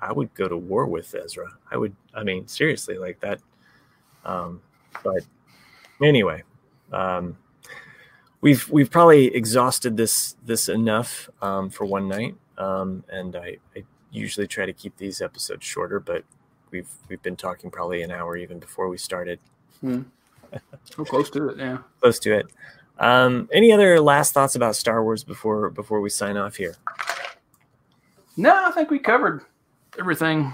[0.00, 1.48] I would go to war with Ezra.
[1.70, 1.94] I would.
[2.14, 3.40] I mean, seriously, like that.
[4.24, 4.60] Um,
[5.02, 5.24] but
[6.02, 6.42] anyway,
[6.92, 7.36] um,
[8.40, 13.84] we've we've probably exhausted this this enough um, for one night, um, and I, I
[14.10, 16.24] usually try to keep these episodes shorter, but
[16.70, 19.40] we've we've been talking probably an hour even before we started,
[19.82, 21.58] so close to it.
[21.58, 21.78] Yeah.
[22.00, 22.46] close to it.
[22.98, 26.76] Um, any other last thoughts about Star Wars before before we sign off here?
[28.36, 29.42] No, I think we covered
[29.98, 30.52] everything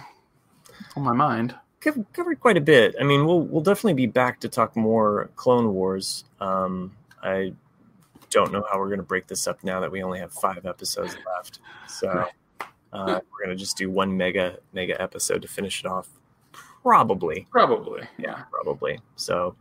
[0.97, 1.55] on my mind.
[1.81, 2.95] Cov- covered quite a bit.
[3.01, 6.25] I mean, we'll we'll definitely be back to talk more Clone Wars.
[6.41, 6.93] Um,
[7.23, 7.53] I
[8.31, 10.67] don't know how we're going to break this up now that we only have five
[10.67, 11.61] episodes left.
[11.89, 12.27] So
[12.93, 16.09] uh, we're going to just do one mega mega episode to finish it off.
[16.83, 18.03] Probably, Probably.
[18.19, 18.43] Yeah.
[18.51, 19.01] probably.
[19.17, 19.55] So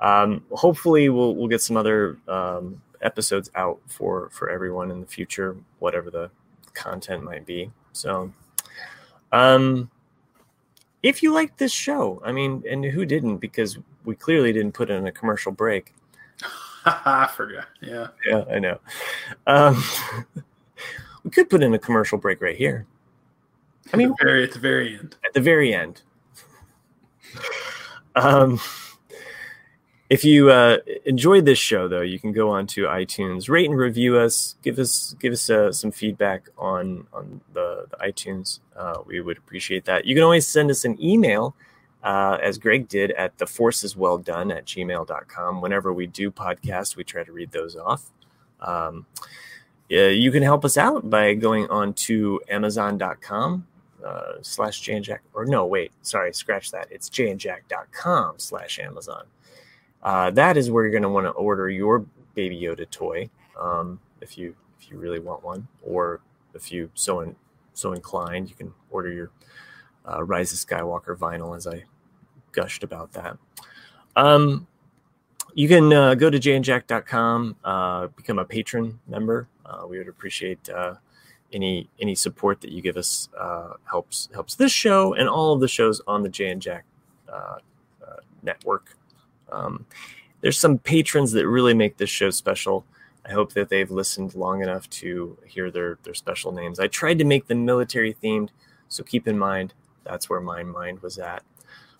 [0.00, 5.06] um, hopefully we'll we'll get some other um, episodes out for for everyone in the
[5.06, 6.30] future, whatever the
[6.74, 7.70] content might be.
[7.92, 8.32] So.
[9.32, 9.90] Um,
[11.02, 13.38] if you like this show, I mean, and who didn't?
[13.38, 15.94] Because we clearly didn't put in a commercial break.
[16.84, 17.66] I forgot.
[17.80, 18.08] Yeah.
[18.26, 18.78] Yeah, I know.
[19.46, 19.82] Um,
[21.24, 22.86] we could put in a commercial break right here
[23.92, 25.16] I mean- At the very at the very end.
[25.24, 26.02] at the very end.
[28.18, 28.58] Um,
[30.08, 33.78] if you uh, enjoyed this show, though, you can go on to iTunes, rate and
[33.78, 34.56] review us.
[34.62, 38.60] Give us give us uh, some feedback on on the, the iTunes.
[38.76, 40.04] Uh, we would appreciate that.
[40.04, 41.56] You can always send us an email,
[42.04, 45.60] uh, as Greg did at the force well done at gmail.com.
[45.60, 48.12] Whenever we do podcasts, we try to read those off.
[48.60, 49.06] Um,
[49.88, 53.66] you can help us out by going on to amazon.com
[54.04, 59.24] uh, slash jayandjack or no wait sorry scratch that it's jayandjack.com slash amazon
[60.06, 63.28] uh, that is where you're going to want to order your baby yoda toy
[63.60, 66.20] um, if you if you really want one or
[66.54, 67.34] if you so in,
[67.72, 69.30] so inclined you can order your
[70.08, 71.82] uh, rise of skywalker vinyl as i
[72.52, 73.36] gushed about that
[74.14, 74.66] um,
[75.54, 80.68] you can uh, go to jayandjack.com uh, become a patron member uh, we would appreciate
[80.68, 80.94] uh,
[81.52, 85.60] any any support that you give us uh, helps helps this show and all of
[85.60, 86.84] the shows on the Jay and Jack
[88.42, 88.96] network.
[89.50, 89.86] Um,
[90.40, 92.84] there's some patrons that really make this show special.
[93.24, 96.78] I hope that they've listened long enough to hear their their special names.
[96.78, 98.50] I tried to make them military themed,
[98.88, 99.74] so keep in mind
[100.04, 101.42] that's where my mind was at.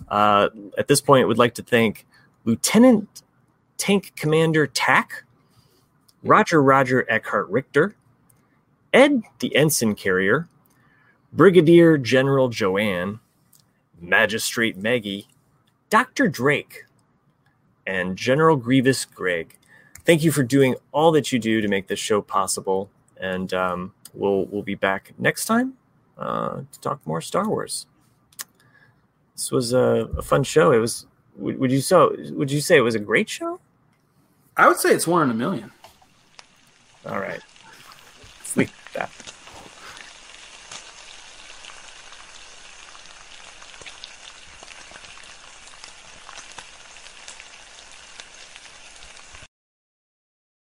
[0.09, 0.49] Uh,
[0.79, 2.07] at this point, I would like to thank
[2.45, 3.23] Lieutenant
[3.77, 5.25] Tank Commander Tack,
[6.23, 7.97] Roger Roger Eckhart Richter,
[8.93, 10.49] Ed the Ensign Carrier,
[11.33, 13.21] Brigadier General Joanne,
[14.01, 15.29] Magistrate Maggie,
[15.91, 16.29] Dr.
[16.29, 16.86] Drake,
[17.87, 19.57] and General Grievous Greg.
[20.05, 22.91] Thank you for doing all that you do to make this show possible,
[23.21, 25.75] and um, we'll we'll be back next time
[26.19, 27.87] uh, to talk more Star Wars.
[29.35, 30.73] This was a, a fun show.
[30.73, 31.07] It was.
[31.37, 32.17] Would, would you so?
[32.31, 33.61] Would you say it was a great show?
[34.57, 35.71] I would say it's one in a million.
[37.05, 37.41] All right.